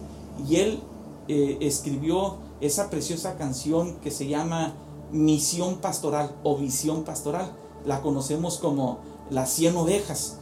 y 0.49 0.57
él 0.57 0.81
eh, 1.29 1.59
escribió 1.61 2.37
esa 2.61 2.91
preciosa 2.91 3.37
canción 3.37 3.95
que 3.97 4.11
se 4.11 4.27
llama 4.27 4.75
Misión 5.13 5.77
Pastoral 5.77 6.35
o 6.43 6.57
Visión 6.57 7.05
Pastoral. 7.05 7.53
La 7.87 8.03
conocemos 8.03 8.59
como 8.59 8.99
Las 9.31 9.53
Cien 9.53 9.77
Ovejas. 9.77 10.37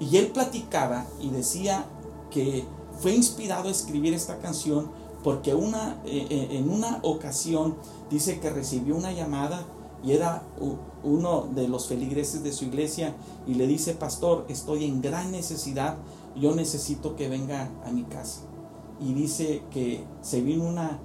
Y 0.00 0.16
él 0.16 0.28
platicaba 0.28 1.06
y 1.20 1.30
decía 1.30 1.86
que 2.30 2.64
fue 2.98 3.14
inspirado 3.14 3.68
a 3.68 3.72
escribir 3.72 4.14
esta 4.14 4.38
canción 4.38 4.90
porque 5.22 5.54
una, 5.54 6.00
eh, 6.04 6.26
eh, 6.30 6.48
en 6.52 6.70
una 6.70 6.98
ocasión 7.02 7.76
dice 8.10 8.40
que 8.40 8.50
recibió 8.50 8.96
una 8.96 9.12
llamada 9.12 9.64
y 10.04 10.12
era 10.12 10.42
uno 11.04 11.48
de 11.54 11.68
los 11.68 11.86
feligreses 11.86 12.42
de 12.42 12.52
su 12.52 12.64
iglesia 12.64 13.14
y 13.46 13.54
le 13.54 13.68
dice, 13.68 13.94
pastor, 13.94 14.46
estoy 14.48 14.84
en 14.84 15.00
gran 15.00 15.30
necesidad, 15.30 15.96
yo 16.34 16.54
necesito 16.56 17.14
que 17.14 17.28
venga 17.28 17.70
a 17.86 17.92
mi 17.92 18.02
casa 18.02 18.40
y 19.00 19.14
dice 19.14 19.62
que 19.70 20.04
se 20.22 20.40
vino 20.40 20.64
una 20.64 20.98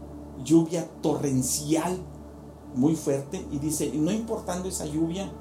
lluvia 0.44 0.88
torrencial 1.02 1.98
muy 2.76 2.96
fuerte 2.96 3.46
y 3.52 3.60
dice, 3.60 3.92
no 3.94 4.12
importando 4.12 4.70
esa 4.70 4.86
lluvia, 4.86 5.32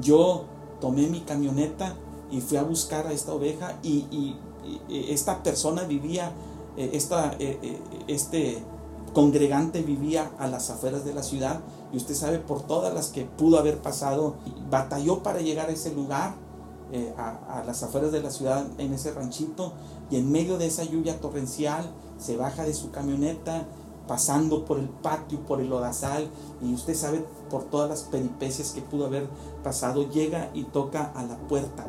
yo 0.00 0.44
tomé 0.82 1.06
mi 1.06 1.20
camioneta 1.20 1.94
y 2.30 2.40
fui 2.40 2.58
a 2.58 2.64
buscar 2.64 3.06
a 3.06 3.12
esta 3.12 3.32
oveja 3.32 3.78
y, 3.82 4.36
esta 4.88 5.42
persona 5.42 5.82
vivía, 5.82 6.30
eh, 6.76 6.90
esta, 6.92 7.32
eh, 7.40 7.58
eh, 7.62 7.80
este 8.06 8.62
congregante 9.12 9.82
vivía 9.82 10.30
a 10.38 10.46
las 10.46 10.70
afueras 10.70 11.04
de 11.04 11.12
la 11.12 11.24
ciudad 11.24 11.60
y 11.92 11.96
usted 11.96 12.14
sabe 12.14 12.38
por 12.38 12.62
todas 12.62 12.94
las 12.94 13.08
que 13.08 13.24
pudo 13.24 13.58
haber 13.58 13.78
pasado, 13.78 14.36
batalló 14.70 15.22
para 15.22 15.40
llegar 15.40 15.68
a 15.68 15.72
ese 15.72 15.92
lugar, 15.94 16.34
a, 17.16 17.60
a 17.60 17.64
las 17.64 17.82
afueras 17.82 18.12
de 18.12 18.22
la 18.22 18.30
ciudad, 18.30 18.66
en 18.78 18.92
ese 18.92 19.12
ranchito, 19.12 19.72
y 20.10 20.16
en 20.16 20.30
medio 20.30 20.58
de 20.58 20.66
esa 20.66 20.84
lluvia 20.84 21.20
torrencial 21.20 21.90
se 22.18 22.36
baja 22.36 22.64
de 22.64 22.74
su 22.74 22.90
camioneta 22.90 23.66
pasando 24.06 24.64
por 24.64 24.78
el 24.78 24.88
patio, 24.88 25.40
por 25.40 25.60
el 25.60 25.72
odazal, 25.72 26.28
y 26.62 26.74
usted 26.74 26.94
sabe 26.94 27.24
por 27.50 27.64
todas 27.64 27.88
las 27.88 28.02
peripecias 28.02 28.72
que 28.72 28.82
pudo 28.82 29.06
haber 29.06 29.28
pasado, 29.62 30.08
llega 30.10 30.50
y 30.54 30.64
toca 30.64 31.12
a 31.14 31.22
la 31.24 31.36
puerta. 31.36 31.86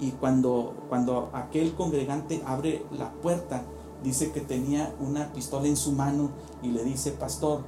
Y 0.00 0.12
cuando, 0.12 0.74
cuando 0.88 1.30
aquel 1.32 1.74
congregante 1.74 2.42
abre 2.46 2.84
la 2.90 3.12
puerta, 3.12 3.62
dice 4.02 4.32
que 4.32 4.40
tenía 4.40 4.94
una 5.00 5.32
pistola 5.32 5.68
en 5.68 5.76
su 5.76 5.92
mano 5.92 6.30
y 6.62 6.68
le 6.68 6.82
dice, 6.84 7.12
pastor, 7.12 7.60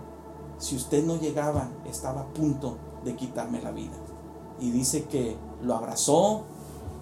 si 0.59 0.77
usted 0.77 1.05
no 1.05 1.17
llegaba, 1.17 1.69
estaba 1.87 2.23
a 2.23 2.27
punto 2.33 2.77
de 3.05 3.15
quitarme 3.17 3.63
la 3.63 3.71
vida. 3.71 3.95
Y 4.61 4.71
dice 4.71 5.05
que 5.05 5.37
lo 5.63 5.75
abrazó, 5.75 6.43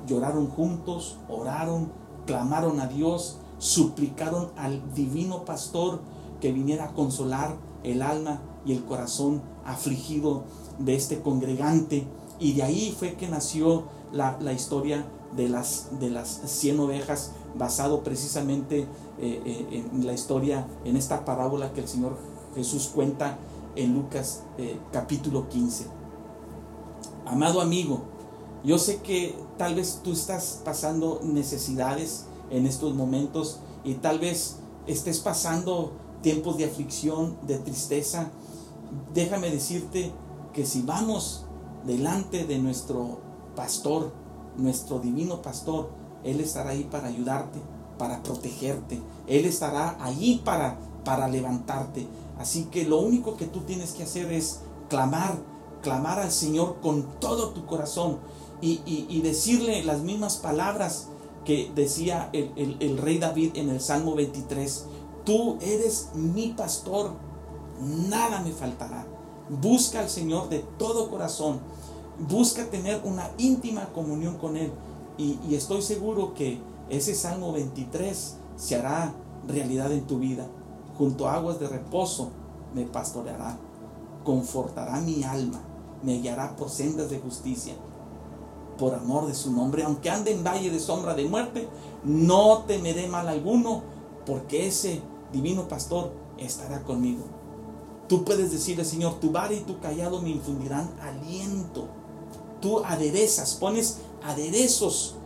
lloraron 0.07 0.49
juntos, 0.49 1.19
oraron, 1.29 1.93
clamaron 2.27 2.81
a 2.81 2.87
Dios, 2.87 3.39
suplicaron 3.59 4.51
al 4.57 4.95
divino 4.95 5.45
pastor 5.45 6.01
que 6.43 6.53
viniera 6.53 6.87
a 6.87 6.93
consolar 6.93 7.57
el 7.85 8.03
alma 8.03 8.43
y 8.67 8.73
el 8.73 8.85
corazón 8.85 9.41
afligido 9.65 10.43
de 10.81 10.97
este 10.97 11.21
congregante. 11.21 12.05
Y 12.41 12.55
de 12.55 12.65
ahí 12.65 12.95
fue 12.99 13.15
que 13.15 13.29
nació 13.29 13.85
la, 14.13 14.53
historia 14.53 15.07
de 15.37 15.49
las, 15.49 16.01
de 16.01 16.11
las 16.11 16.43
100 16.45 16.81
ovejas, 16.81 17.33
basado 17.57 18.03
precisamente 18.03 18.81
eh, 18.81 18.89
eh, 19.21 19.89
en 19.93 20.05
la 20.05 20.15
historia, 20.15 20.67
en 20.85 20.97
esta 20.97 21.25
parábola 21.25 21.73
que 21.73 21.81
el 21.83 21.89
Señor 21.89 22.17
Jesús 22.57 22.91
cuenta 22.93 23.39
en 23.77 23.95
Lucas 23.95 24.43
eh, 24.59 24.79
capítulo 24.91 25.49
15. 25.49 25.87
Amado 27.25 27.61
amigo, 27.61 28.03
yo 28.65 28.79
sé 28.79 28.97
que 28.97 29.37
tal 29.59 29.77
vez 29.77 30.01
tú 30.03 30.13
estás 30.13 30.61
pasando 30.65 31.21
necesidades 31.23 32.27
en 32.51 32.67
estos 32.67 32.95
momentos 32.95 33.61
y 33.85 33.95
tal 33.95 34.19
vez 34.19 34.57
estés 34.87 35.21
pasando 35.21 35.93
tiempos 36.23 36.57
de 36.57 36.65
aflicción, 36.65 37.37
de 37.47 37.59
tristeza. 37.59 38.31
Déjame 39.13 39.51
decirte 39.51 40.13
que 40.53 40.65
si 40.65 40.83
vamos 40.83 41.45
delante 41.85 42.45
de 42.45 42.59
nuestro 42.59 43.19
pastor, 43.57 44.13
nuestro 44.57 44.99
divino 44.99 45.43
pastor, 45.43 45.91
Él 46.25 46.41
estará 46.41 46.71
ahí 46.71 46.85
para 46.85 47.09
ayudarte, 47.09 47.61
para 47.99 48.23
protegerte. 48.23 49.01
Él 49.27 49.45
estará 49.45 49.97
allí 50.01 50.41
para, 50.45 50.79
para 51.05 51.29
levantarte. 51.29 52.07
Así 52.39 52.65
que 52.65 52.85
lo 52.85 53.01
único 53.01 53.37
que 53.37 53.47
tú 53.47 53.61
tienes 53.61 53.93
que 53.93 54.05
hacer 54.05 54.33
es 54.33 54.61
clamar, 54.89 55.37
clamar 55.83 56.19
al 56.19 56.31
Señor 56.31 56.81
con 56.81 57.05
todo 57.21 57.51
tu 57.51 57.67
corazón 57.67 58.19
y, 58.61 59.21
decirle 59.23 59.83
las 59.85 60.03
mismas 60.03 60.37
palabras 60.37 61.09
que 61.45 61.73
decía 61.75 62.31
el, 62.33 62.77
el 62.79 62.99
rey 62.99 63.19
David 63.19 63.53
en 63.55 63.71
el 63.71 63.81
Salmo 63.81 64.15
23. 64.15 64.87
Tú 65.25 65.57
eres 65.61 66.11
mi 66.15 66.49
pastor, 66.49 67.13
nada 68.09 68.41
me 68.41 68.53
faltará. 68.53 69.07
Busca 69.49 70.01
al 70.01 70.09
Señor 70.09 70.49
de 70.49 70.61
todo 70.79 71.11
corazón. 71.11 71.61
Busca 72.29 72.67
tener 72.71 73.01
una 73.05 73.31
íntima 73.39 73.93
comunión 73.93 74.37
con 74.39 74.57
Él. 74.57 74.73
Y, 75.19 75.55
estoy 75.55 75.83
seguro 75.83 76.35
que 76.35 76.61
ese 76.89 77.15
Salmo 77.15 77.53
23 77.53 78.37
se 78.57 78.77
hará 78.77 79.15
realidad 79.47 79.93
en 79.93 80.07
tu 80.07 80.19
vida. 80.19 80.47
Junto 80.99 81.29
a 81.29 81.35
aguas 81.35 81.61
de 81.61 81.69
reposo 81.69 82.31
me 82.75 82.85
pastoreará. 82.85 83.59
Confortará 84.25 85.01
mi 85.01 85.23
alma. 85.23 85.61
Me 86.03 86.19
guiará 86.19 86.57
por 86.57 86.69
sendas 86.69 87.11
de 87.11 87.21
justicia. 87.21 87.75
Por 88.79 88.95
amor 88.95 89.27
de 89.27 89.35
su 89.35 89.53
nombre. 89.53 89.85
Aunque 89.85 90.11
ande 90.11 90.33
en 90.33 90.43
valle 90.43 90.71
de 90.71 90.81
sombra 90.81 91.15
de 91.15 91.29
muerte, 91.29 91.69
no 92.05 92.65
temeré 92.67 93.07
mal 93.07 93.29
alguno. 93.29 93.83
Porque 94.25 94.67
ese 94.69 95.03
divino 95.33 95.69
pastor 95.69 96.13
estará 96.39 96.83
conmigo. 96.83 97.25
Tú 98.09 98.25
puedes 98.25 98.53
decirle, 98.53 98.85
Señor, 98.85 99.21
tu 99.21 99.31
vara 99.31 99.55
y 99.55 99.61
tu 99.61 99.81
callado 99.81 100.21
me 100.21 100.31
infundirán 100.31 100.91
aliento. 101.01 101.89
Tú 102.61 102.81
aderezas, 102.85 103.55
pones 103.55 103.99
aderezos 104.23 105.17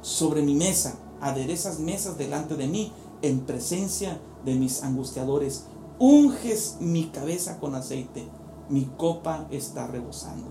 sobre 0.00 0.42
mi 0.42 0.54
mesa, 0.54 0.96
aderezas 1.20 1.78
mesas 1.78 2.18
delante 2.18 2.56
de 2.56 2.66
mí 2.66 2.92
en 3.22 3.40
presencia 3.40 4.20
de 4.44 4.54
mis 4.54 4.82
angustiadores. 4.82 5.64
Unges 5.98 6.76
mi 6.80 7.06
cabeza 7.06 7.60
con 7.60 7.74
aceite, 7.74 8.26
mi 8.68 8.86
copa 8.96 9.46
está 9.50 9.86
rebosando. 9.86 10.48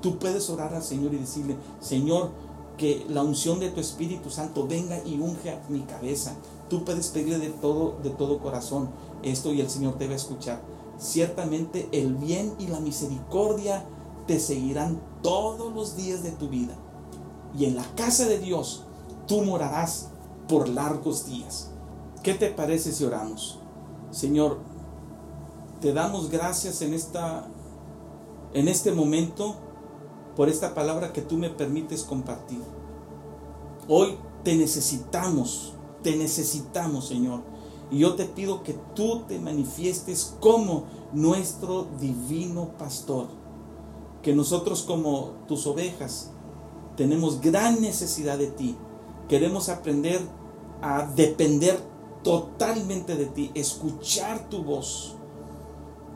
Tú 0.00 0.18
puedes 0.18 0.50
orar 0.50 0.74
al 0.74 0.82
Señor 0.82 1.14
y 1.14 1.18
decirle, 1.18 1.56
Señor, 1.80 2.30
que 2.76 3.06
la 3.08 3.22
unción 3.22 3.60
de 3.60 3.70
tu 3.70 3.80
Espíritu 3.80 4.30
Santo 4.30 4.66
venga 4.66 5.00
y 5.06 5.20
unge 5.20 5.58
mi 5.68 5.80
cabeza. 5.80 6.34
Tú 6.72 6.86
puedes 6.86 7.08
pedirle 7.08 7.38
de 7.38 7.50
todo, 7.50 7.98
de 8.02 8.08
todo 8.08 8.38
corazón 8.38 8.88
esto 9.22 9.52
y 9.52 9.60
el 9.60 9.68
Señor 9.68 9.98
te 9.98 10.06
va 10.06 10.14
a 10.14 10.16
escuchar. 10.16 10.62
Ciertamente 10.98 11.86
el 11.92 12.14
bien 12.14 12.54
y 12.58 12.68
la 12.68 12.80
misericordia 12.80 13.84
te 14.26 14.40
seguirán 14.40 14.98
todos 15.20 15.74
los 15.74 15.96
días 15.96 16.22
de 16.22 16.30
tu 16.30 16.48
vida. 16.48 16.74
Y 17.54 17.66
en 17.66 17.76
la 17.76 17.84
casa 17.94 18.24
de 18.24 18.38
Dios 18.38 18.84
tú 19.28 19.42
morarás 19.42 20.08
por 20.48 20.66
largos 20.66 21.26
días. 21.26 21.68
¿Qué 22.22 22.32
te 22.32 22.48
parece 22.48 22.90
si 22.92 23.04
oramos? 23.04 23.58
Señor, 24.10 24.56
te 25.82 25.92
damos 25.92 26.30
gracias 26.30 26.80
en 26.80 26.94
esta 26.94 27.48
en 28.54 28.68
este 28.68 28.92
momento 28.92 29.56
por 30.36 30.48
esta 30.48 30.72
palabra 30.72 31.12
que 31.12 31.20
tú 31.20 31.36
me 31.36 31.50
permites 31.50 32.02
compartir. 32.02 32.62
Hoy 33.88 34.16
te 34.42 34.56
necesitamos, 34.56 35.71
te 36.02 36.16
necesitamos, 36.16 37.06
Señor. 37.06 37.40
Y 37.90 37.98
yo 37.98 38.14
te 38.14 38.24
pido 38.24 38.62
que 38.62 38.74
tú 38.94 39.22
te 39.28 39.38
manifiestes 39.38 40.34
como 40.40 40.84
nuestro 41.12 41.86
divino 42.00 42.70
pastor. 42.78 43.26
Que 44.22 44.34
nosotros 44.34 44.82
como 44.82 45.32
tus 45.46 45.66
ovejas 45.66 46.30
tenemos 46.96 47.40
gran 47.40 47.80
necesidad 47.80 48.38
de 48.38 48.46
ti. 48.46 48.76
Queremos 49.28 49.68
aprender 49.68 50.20
a 50.80 51.06
depender 51.06 51.78
totalmente 52.22 53.16
de 53.16 53.26
ti, 53.26 53.50
escuchar 53.54 54.48
tu 54.48 54.62
voz. 54.62 55.14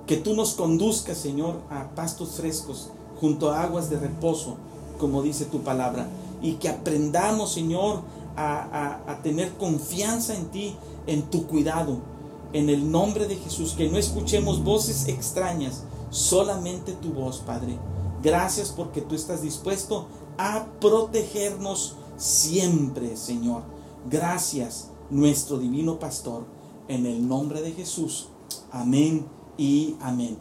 Que 0.07 0.17
tú 0.17 0.35
nos 0.35 0.55
conduzcas, 0.55 1.19
Señor, 1.19 1.61
a 1.69 1.91
pastos 1.95 2.37
frescos, 2.37 2.91
junto 3.21 3.51
a 3.51 3.63
aguas 3.63 3.91
de 3.91 3.99
reposo, 3.99 4.57
como 4.99 5.23
dice 5.23 5.45
tu 5.47 5.61
palabra. 5.61 6.09
Y 6.43 6.55
que 6.55 6.69
aprendamos, 6.69 7.53
Señor, 7.53 8.03
a, 8.37 9.21
tener 9.23 9.53
confianza 9.57 10.35
en 10.35 10.47
ti, 10.47 10.77
en 11.07 11.23
tu 11.31 11.47
cuidado. 11.47 11.99
En 12.53 12.71
el 12.71 12.91
nombre 12.91 13.27
de 13.27 13.37
Jesús, 13.37 13.75
que 13.77 13.89
no 13.89 13.99
escuchemos 13.99 14.63
voces 14.63 15.09
extrañas, 15.09 15.85
solamente 16.11 16.93
tu 16.93 17.13
voz, 17.13 17.39
Padre. 17.39 17.79
Gracias 18.23 18.73
porque 18.75 19.01
tú 19.01 19.15
estás 19.15 19.43
dispuesto 19.43 20.07
a 20.39 20.67
protegernos 20.81 21.97
siempre, 22.17 23.17
Señor. 23.17 23.63
Gracias, 24.09 24.91
nuestro 25.11 25.59
divino 25.59 25.99
pastor, 25.99 26.45
en 26.89 27.07
el 27.07 27.27
nombre 27.29 27.63
de 27.63 27.73
Jesús. 27.73 28.29
Amén 28.71 29.27
y 29.59 29.97
amén. 30.01 30.39